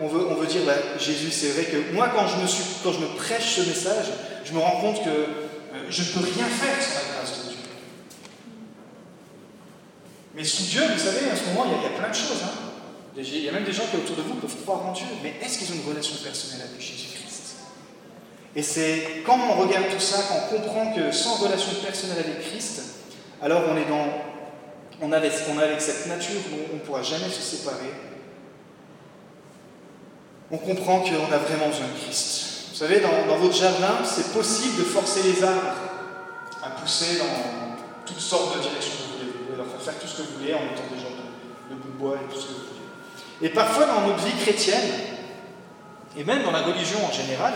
on 0.00 0.06
veut, 0.06 0.26
on 0.28 0.34
veut 0.34 0.46
dire, 0.46 0.62
bah, 0.64 0.76
Jésus, 0.98 1.30
c'est 1.30 1.48
vrai 1.48 1.64
que 1.64 1.92
moi, 1.92 2.10
quand 2.14 2.26
je, 2.26 2.40
me 2.40 2.46
suis, 2.46 2.64
quand 2.82 2.92
je 2.92 3.00
me 3.00 3.08
prêche 3.16 3.56
ce 3.56 3.62
message, 3.62 4.06
je 4.44 4.52
me 4.52 4.58
rends 4.58 4.80
compte 4.80 5.02
que 5.02 5.10
euh, 5.10 5.26
je 5.90 6.02
ne 6.02 6.08
peux 6.08 6.20
rien 6.20 6.46
faire 6.46 6.76
la 6.76 7.22
de 7.22 7.48
Dieu. 7.48 7.58
Mais 10.38 10.44
sous 10.44 10.62
Dieu, 10.62 10.82
vous 10.92 10.98
savez, 11.00 11.28
à 11.28 11.34
ce 11.34 11.46
moment, 11.46 11.66
il 11.66 11.82
y 11.82 11.84
a, 11.84 11.98
plein 11.98 12.10
de 12.10 12.14
choses. 12.14 12.44
Hein. 12.44 12.68
Il 13.16 13.42
y 13.42 13.48
a 13.48 13.52
même 13.52 13.64
des 13.64 13.72
gens 13.72 13.82
qui 13.90 13.96
autour 13.96 14.14
de 14.14 14.22
vous 14.22 14.34
peuvent 14.34 14.54
croire 14.62 14.86
en 14.86 14.92
Dieu, 14.92 15.06
mais 15.20 15.34
est-ce 15.42 15.58
qu'ils 15.58 15.72
ont 15.72 15.82
une 15.82 15.88
relation 15.88 16.14
personnelle 16.22 16.64
avec 16.70 16.80
Jésus-Christ? 16.80 17.56
Et 18.54 18.62
c'est 18.62 19.24
quand 19.26 19.36
on 19.36 19.60
regarde 19.60 19.86
tout 19.90 19.98
ça, 19.98 20.18
quand 20.28 20.36
on 20.46 20.60
comprend 20.60 20.92
que 20.92 21.10
sans 21.10 21.38
relation 21.38 21.72
personnelle 21.84 22.20
avec 22.20 22.48
Christ, 22.48 22.82
alors 23.42 23.62
on 23.68 23.76
est 23.76 23.86
dans. 23.86 24.06
On 25.00 25.12
a, 25.12 25.18
on 25.18 25.58
a 25.58 25.62
avec 25.62 25.80
cette 25.80 26.06
nature 26.06 26.40
où 26.52 26.72
on 26.72 26.74
ne 26.74 26.80
pourra 26.80 27.02
jamais 27.02 27.28
se 27.28 27.42
séparer. 27.42 27.90
On 30.52 30.58
comprend 30.58 31.00
qu'on 31.00 31.32
a 31.32 31.38
vraiment 31.38 31.68
besoin 31.68 31.86
de 31.86 32.04
Christ. 32.04 32.68
Vous 32.70 32.76
savez, 32.76 33.00
dans 33.00 33.36
votre 33.36 33.56
jardin, 33.56 34.04
c'est 34.04 34.32
possible 34.32 34.78
de 34.78 34.84
forcer 34.84 35.22
les 35.24 35.42
arbres 35.42 35.74
à 36.62 36.70
pousser 36.70 37.18
dans 37.18 38.04
toutes 38.06 38.20
sortes 38.20 38.56
de 38.56 38.62
directions 38.62 38.92
que 38.92 39.02
vous 39.02 39.18
voulez. 39.18 39.32
Vous 39.50 39.60
faire 39.80 39.98
tout 39.98 40.06
ce 40.06 40.18
que 40.18 40.22
vous 40.22 40.38
voulez 40.38 40.54
en 40.54 40.60
mettant 40.60 40.86
des 40.92 41.00
genres 41.00 41.10
de, 41.70 41.74
de 41.74 41.98
bois 41.98 42.16
et 42.16 42.32
tout 42.32 42.40
ce 42.40 42.46
que 42.46 42.52
vous 42.52 42.58
voulez. 42.58 43.48
Et 43.48 43.50
parfois 43.50 43.86
dans 43.86 44.06
notre 44.06 44.24
vie 44.24 44.36
chrétienne, 44.40 44.90
et 46.16 46.24
même 46.24 46.42
dans 46.42 46.50
la 46.50 46.62
religion 46.62 46.98
en 47.04 47.12
général, 47.12 47.54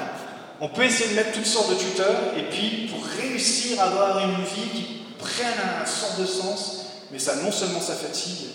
on 0.61 0.69
peut 0.69 0.85
essayer 0.85 1.11
de 1.11 1.15
mettre 1.17 1.33
toutes 1.33 1.47
sortes 1.47 1.71
de 1.71 1.75
tuteurs, 1.75 2.37
et 2.37 2.45
puis 2.45 2.89
pour 2.89 3.05
réussir 3.05 3.81
à 3.81 3.85
avoir 3.85 4.19
une 4.21 4.45
vie 4.45 4.71
qui 4.73 5.03
prenne 5.19 5.59
un 5.83 5.87
sort 5.87 6.17
de 6.19 6.27
sens, 6.27 6.87
mais 7.11 7.19
ça 7.19 7.37
non 7.37 7.51
seulement 7.51 7.81
ça 7.81 7.95
fatigue, 7.95 8.47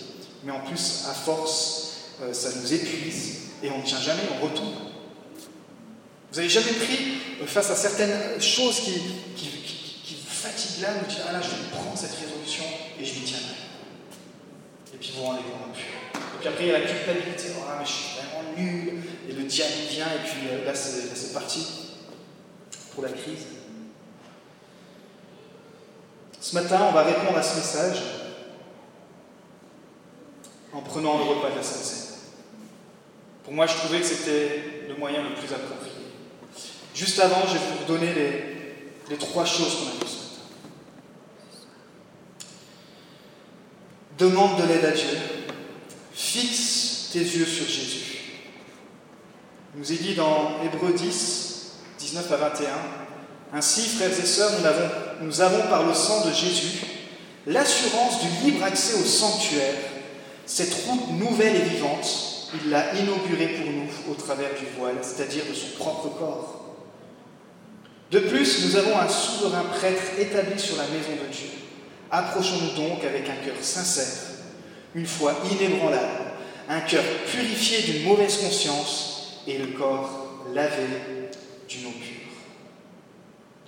mais 0.44 0.52
en 0.52 0.60
plus 0.60 1.04
à 1.10 1.12
force 1.12 1.88
euh, 2.22 2.32
ça 2.32 2.48
nous 2.60 2.72
épuise, 2.72 3.40
et 3.62 3.70
on 3.70 3.78
ne 3.78 3.82
tient 3.82 4.00
jamais, 4.00 4.22
on 4.40 4.44
retombe. 4.44 4.74
Vous 6.30 6.36
n'avez 6.36 6.48
jamais 6.48 6.72
pris 6.72 7.18
euh, 7.42 7.46
face 7.46 7.70
à 7.70 7.76
certaines 7.76 8.40
choses 8.40 8.80
qui, 8.80 8.92
qui, 9.36 10.14
vous 10.14 10.30
fatiguent 10.30 10.82
là, 10.82 10.88
vous 11.00 11.10
dites 11.10 11.20
Ah 11.28 11.32
là, 11.32 11.40
je 11.42 11.76
prendre 11.76 11.96
cette 11.96 12.14
résolution 12.14 12.64
et 13.00 13.04
je 13.04 13.14
m'y 13.14 13.24
tiendrai. 13.24 13.54
Et 14.94 14.96
puis 14.96 15.12
vous 15.14 15.20
vous 15.20 15.26
rendez 15.26 15.42
plus. 15.72 15.82
Et 15.82 16.38
puis 16.40 16.48
après, 16.48 16.64
il 16.64 16.68
y 16.68 16.74
a 16.74 16.78
la 16.78 16.86
culpabilité. 16.86 17.48
Oh, 17.58 17.62
mais 17.78 17.84
je 17.84 17.90
suis 17.90 18.16
vraiment 18.16 18.56
nul. 18.56 18.94
Et 19.28 19.32
le 19.32 19.44
diable 19.44 19.72
vient, 19.90 20.06
et 20.06 20.26
puis 20.26 20.48
euh, 20.50 20.64
là, 20.64 20.74
c'est 20.74 21.32
parti 21.32 21.66
pour 22.94 23.02
la 23.02 23.10
crise. 23.10 23.46
Ce 26.40 26.54
matin, 26.54 26.86
on 26.88 26.92
va 26.92 27.02
répondre 27.02 27.36
à 27.36 27.42
ce 27.42 27.56
message 27.56 28.02
en 30.72 30.80
prenant 30.80 31.18
le 31.18 31.24
repas 31.24 31.50
de 31.50 31.56
la 31.56 31.62
Sainte. 31.62 32.18
Pour 33.44 33.52
moi, 33.52 33.66
je 33.66 33.74
trouvais 33.76 34.00
que 34.00 34.06
c'était 34.06 34.62
le 34.88 34.96
moyen 34.96 35.22
le 35.22 35.34
plus 35.34 35.52
approprié. 35.52 35.92
Juste 36.94 37.18
avant, 37.20 37.46
je 37.46 37.54
vais 37.54 37.78
vous 37.78 37.84
donner 37.86 38.12
les, 38.12 38.44
les 39.10 39.16
trois 39.16 39.44
choses 39.44 39.74
qu'on 39.76 39.88
a 39.88 39.92
vues 39.92 40.06
ce 40.06 40.16
matin. 40.16 40.42
Demande 44.18 44.60
de 44.60 44.66
l'aide 44.66 44.84
à 44.84 44.90
Dieu. 44.90 45.16
Fixe 46.12 47.10
tes 47.12 47.20
yeux 47.20 47.46
sur 47.46 47.66
Jésus. 47.66 48.18
Il 49.74 49.80
nous 49.80 49.92
est 49.92 50.02
dit 50.02 50.14
dans 50.14 50.56
Hébreu 50.64 50.92
10, 50.92 51.72
19 52.00 52.32
à 52.32 52.36
21, 52.36 52.66
Ainsi, 53.54 53.88
frères 53.88 54.10
et 54.10 54.26
sœurs, 54.26 54.50
nous 55.20 55.26
nous 55.26 55.40
avons 55.40 55.68
par 55.68 55.86
le 55.86 55.94
sang 55.94 56.26
de 56.26 56.32
Jésus 56.32 56.80
l'assurance 57.46 58.20
du 58.20 58.46
libre 58.46 58.64
accès 58.64 58.94
au 58.94 59.04
sanctuaire. 59.04 59.76
Cette 60.46 60.74
route 60.86 61.12
nouvelle 61.12 61.54
et 61.54 61.64
vivante, 61.64 62.50
il 62.54 62.70
l'a 62.70 62.94
inaugurée 62.94 63.48
pour 63.48 63.70
nous 63.70 63.88
au 64.10 64.14
travers 64.14 64.50
du 64.50 64.66
voile, 64.78 64.96
c'est-à-dire 65.02 65.44
de 65.48 65.54
son 65.54 65.78
propre 65.78 66.08
corps. 66.18 66.74
De 68.10 68.18
plus, 68.18 68.64
nous 68.64 68.76
avons 68.76 68.98
un 68.98 69.08
souverain 69.08 69.64
prêtre 69.64 70.18
établi 70.18 70.58
sur 70.58 70.76
la 70.76 70.84
maison 70.84 71.12
de 71.12 71.32
Dieu. 71.32 71.67
Approchons-nous 72.10 72.74
donc 72.74 73.04
avec 73.04 73.28
un 73.28 73.44
cœur 73.44 73.56
sincère 73.60 74.28
une 74.94 75.06
foi 75.06 75.34
inébranlable, 75.50 76.32
un 76.68 76.80
cœur 76.80 77.04
purifié 77.30 77.82
d'une 77.82 78.04
mauvaise 78.04 78.38
conscience 78.38 79.42
et 79.46 79.58
le 79.58 79.68
corps 79.68 80.44
lavé 80.54 80.86
d'une 81.68 81.86
eau 81.86 81.90
pure. 81.90 82.32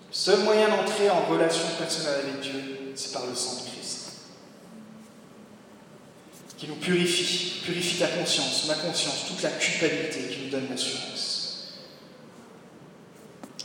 Le 0.09 0.15
seul 0.15 0.41
moyen 0.41 0.69
d'entrer 0.69 1.09
en 1.09 1.21
relation 1.27 1.67
personnelle 1.79 2.21
avec 2.25 2.41
Dieu, 2.41 2.93
c'est 2.95 3.13
par 3.13 3.27
le 3.27 3.35
sang 3.35 3.63
de 3.63 3.71
Christ, 3.71 4.13
qui 6.57 6.67
nous 6.67 6.77
purifie, 6.77 7.61
purifie 7.65 7.99
ta 7.99 8.09
conscience, 8.09 8.67
ma 8.67 8.75
conscience, 8.75 9.27
toute 9.29 9.43
la 9.43 9.51
culpabilité, 9.51 10.21
qui 10.31 10.45
nous 10.45 10.51
donne 10.51 10.69
l'assurance. 10.69 11.79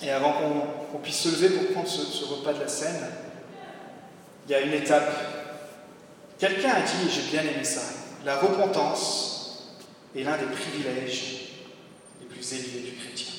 Et 0.04 0.12
avant 0.12 0.34
qu'on 0.92 1.00
puisse 1.00 1.22
se 1.22 1.30
lever 1.30 1.50
pour 1.50 1.72
prendre 1.72 1.88
ce, 1.88 2.06
ce 2.06 2.26
repas 2.26 2.54
de 2.54 2.60
la 2.60 2.68
scène, 2.68 3.02
il 4.46 4.52
y 4.52 4.56
a 4.56 4.62
une 4.62 4.74
étape 4.74 5.36
Quelqu'un 6.38 6.72
a 6.72 6.82
dit, 6.82 7.08
et 7.08 7.10
j'ai 7.10 7.32
bien 7.32 7.42
aimé 7.42 7.64
ça, 7.64 7.82
la 8.26 8.38
repentance 8.38 9.78
est 10.16 10.24
l'un 10.24 10.38
des 10.38 10.46
privilèges 10.46 11.52
les 12.20 12.28
plus 12.28 12.54
élevés 12.54 12.90
du 12.90 12.96
chrétien. 12.98 13.32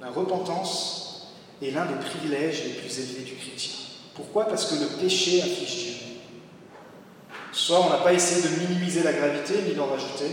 La 0.00 0.10
repentance 0.10 1.34
est 1.62 1.72
l'un 1.72 1.84
des 1.84 1.94
privilèges 1.94 2.64
les 2.64 2.72
plus 2.72 2.98
élevés 2.98 3.24
du 3.24 3.34
chrétien. 3.34 3.72
Pourquoi? 4.14 4.46
Parce 4.46 4.66
que 4.66 4.76
le 4.76 4.86
péché 4.98 5.42
afflige 5.42 5.76
Dieu. 5.76 5.94
Soit 7.52 7.80
on 7.80 7.90
n'a 7.90 7.98
pas 7.98 8.14
essayé 8.14 8.42
de 8.42 8.68
minimiser 8.68 9.02
la 9.02 9.12
gravité 9.12 9.54
ni 9.66 9.74
d'en 9.74 9.86
rajouter, 9.86 10.30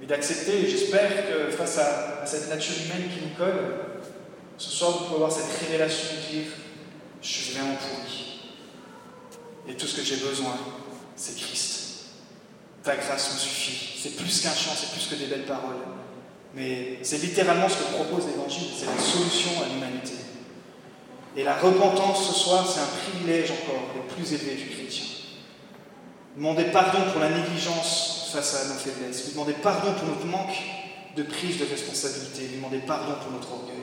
mais 0.00 0.06
d'accepter, 0.06 0.68
j'espère 0.68 1.28
que 1.28 1.50
face 1.50 1.78
à, 1.78 2.22
à, 2.22 2.26
cette 2.26 2.48
nature 2.48 2.74
humaine 2.84 3.08
qui 3.08 3.24
nous 3.24 3.36
colle, 3.36 3.74
ce 4.56 4.70
soir 4.70 4.92
vous 4.92 5.04
pouvez 5.04 5.16
avoir 5.16 5.32
cette 5.32 5.60
révélation 5.60 6.16
de 6.16 6.38
dire 6.38 6.50
Je 7.22 7.28
suis 7.28 7.52
vraiment 7.54 7.74
pourri. 7.74 8.40
Et 9.68 9.74
tout 9.74 9.86
ce 9.86 9.96
que 9.96 10.02
j'ai 10.02 10.16
besoin, 10.16 10.56
c'est 11.16 11.36
Christ. 11.36 11.80
Ta 12.82 12.96
grâce 12.96 13.34
me 13.34 13.38
suffit. 13.38 14.00
C'est 14.02 14.16
plus 14.16 14.40
qu'un 14.40 14.54
chant, 14.54 14.72
c'est 14.74 14.92
plus 14.92 15.06
que 15.06 15.14
des 15.14 15.26
belles 15.26 15.46
paroles. 15.46 15.76
Mais 16.54 16.98
c'est 17.02 17.18
littéralement 17.18 17.68
ce 17.68 17.76
que 17.76 17.92
propose 17.92 18.26
l'Évangile, 18.26 18.68
c'est 18.76 18.86
la 18.86 18.98
solution 18.98 19.62
à 19.62 19.72
l'humanité. 19.72 20.14
Et 21.36 21.44
la 21.44 21.56
repentance 21.56 22.26
ce 22.26 22.34
soir, 22.34 22.66
c'est 22.66 22.80
un 22.80 23.10
privilège 23.10 23.50
encore 23.52 23.94
le 23.94 24.14
plus 24.14 24.32
élevé 24.32 24.56
du 24.56 24.68
chrétien. 24.68 25.04
Demander 26.36 26.64
pardon 26.64 27.10
pour 27.12 27.20
la 27.20 27.30
négligence 27.30 28.30
face 28.32 28.54
à 28.54 28.68
nos 28.68 28.78
faiblesses, 28.78 29.32
demander 29.32 29.52
pardon 29.54 29.92
pour 29.92 30.08
notre 30.08 30.26
manque 30.26 30.56
de 31.16 31.22
prise 31.22 31.58
de 31.58 31.64
responsabilité, 31.64 32.48
demander 32.54 32.78
pardon 32.78 33.14
pour 33.22 33.32
notre 33.32 33.52
orgueil. 33.52 33.79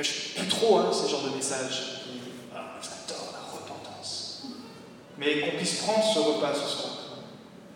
Après, 0.00 0.12
je 0.14 0.18
suis 0.18 0.30
plus 0.30 0.48
trop 0.48 0.78
hein, 0.78 0.90
ce 0.92 1.10
genre 1.10 1.24
de 1.24 1.36
message 1.36 2.00
mais 5.18 5.40
qu'on 5.40 5.56
puisse 5.58 5.74
prendre 5.74 6.02
ce 6.02 6.18
repas 6.18 6.54
ce 6.54 6.66
soir. 6.66 7.18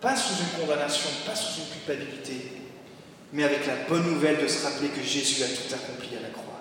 Pas 0.01 0.17
sous 0.17 0.33
une 0.33 0.59
condamnation, 0.59 1.11
pas 1.27 1.35
sous 1.35 1.61
une 1.61 1.67
culpabilité, 1.67 2.53
mais 3.35 3.45
avec 3.45 3.67
la 3.67 3.77
bonne 3.87 4.11
nouvelle 4.11 4.43
de 4.43 4.49
se 4.49 4.65
rappeler 4.65 4.89
que 4.89 5.03
Jésus 5.03 5.43
a 5.43 5.49
tout 5.49 5.75
accompli 5.75 6.17
à 6.17 6.23
la 6.23 6.29
croix. 6.29 6.61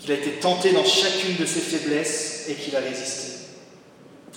Qu'il 0.00 0.10
a 0.10 0.14
été 0.14 0.32
tenté 0.40 0.72
dans 0.72 0.84
chacune 0.84 1.36
de 1.36 1.46
ses 1.46 1.60
faiblesses 1.60 2.46
et 2.48 2.54
qu'il 2.54 2.74
a 2.74 2.80
résisté. 2.80 3.46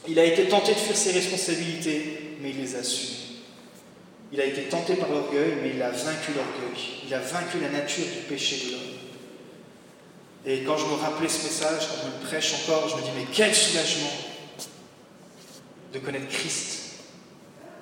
Il 0.08 0.20
a 0.20 0.26
été 0.26 0.48
tenté 0.48 0.74
de 0.76 0.78
fuir 0.78 0.96
ses 0.96 1.14
responsabilités, 1.14 2.38
mais 2.42 2.52
il 2.52 2.62
les 2.62 2.76
a 2.76 2.84
su. 2.84 3.08
Il 4.32 4.40
a 4.40 4.46
été 4.46 4.66
tenté 4.66 4.94
par 4.94 5.10
l'orgueil, 5.10 5.56
mais 5.64 5.72
il 5.74 5.82
a 5.82 5.90
vaincu 5.90 6.34
l'orgueil. 6.36 6.84
Il 7.08 7.14
a 7.16 7.20
vaincu 7.20 7.60
la 7.60 7.70
nature 7.70 8.06
du 8.06 8.22
péché 8.30 8.68
de 8.68 8.72
l'homme. 8.74 8.95
Et 10.48 10.64
quand 10.64 10.78
je 10.78 10.86
me 10.86 10.94
rappelais 10.94 11.30
ce 11.30 11.44
message, 11.44 11.88
quand 11.88 11.96
je 12.04 12.08
me 12.08 12.28
prêche 12.28 12.54
encore, 12.54 12.88
je 12.88 12.96
me 12.98 13.02
dis, 13.02 13.10
mais 13.16 13.26
quel 13.32 13.54
soulagement 13.54 14.12
de 15.96 16.00
connaître 16.00 16.28
Christ. 16.28 16.82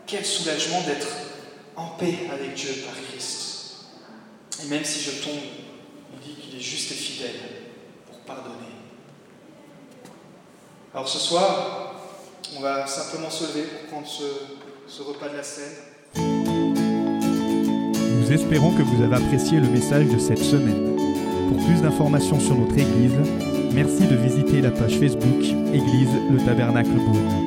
Quel 0.06 0.26
soulagement 0.26 0.82
d'être 0.82 1.08
en 1.76 1.88
paix 1.98 2.20
avec 2.32 2.54
Dieu 2.54 2.72
par 2.86 2.94
Christ. 3.10 3.88
Et 4.64 4.68
même 4.68 4.86
si 4.86 5.02
je 5.02 5.24
tombe, 5.24 5.40
Il 6.14 6.20
dit 6.36 6.40
qu'il 6.40 6.56
est 6.58 6.62
juste 6.62 6.92
et 6.92 6.96
fidèle 6.96 7.40
pour 8.06 8.20
pardonner. 8.20 8.54
Alors 10.94 11.08
ce 11.08 11.18
soir, 11.18 11.96
on 12.56 12.62
va 12.62 12.86
simplement 12.86 13.32
se 13.32 13.46
lever 13.46 13.64
pour 13.64 13.90
prendre 13.90 14.08
ce, 14.08 14.24
ce 14.88 15.02
repas 15.02 15.30
de 15.30 15.38
la 15.38 15.44
scène. 15.44 15.74
Nous 18.20 18.32
espérons 18.32 18.72
que 18.72 18.84
vous 18.84 19.02
avez 19.04 19.16
apprécié 19.16 19.60
le 19.60 19.68
message 19.68 20.06
de 20.06 20.20
cette 20.20 20.44
semaine. 20.44 20.93
Pour 21.54 21.66
plus 21.66 21.82
d'informations 21.84 22.40
sur 22.40 22.56
notre 22.56 22.76
Église, 22.76 23.14
merci 23.76 24.08
de 24.08 24.16
visiter 24.16 24.60
la 24.60 24.72
page 24.72 24.98
Facebook 24.98 25.44
Église 25.72 26.10
le 26.32 26.44
Tabernacle 26.44 26.90
Beaune. 26.90 27.43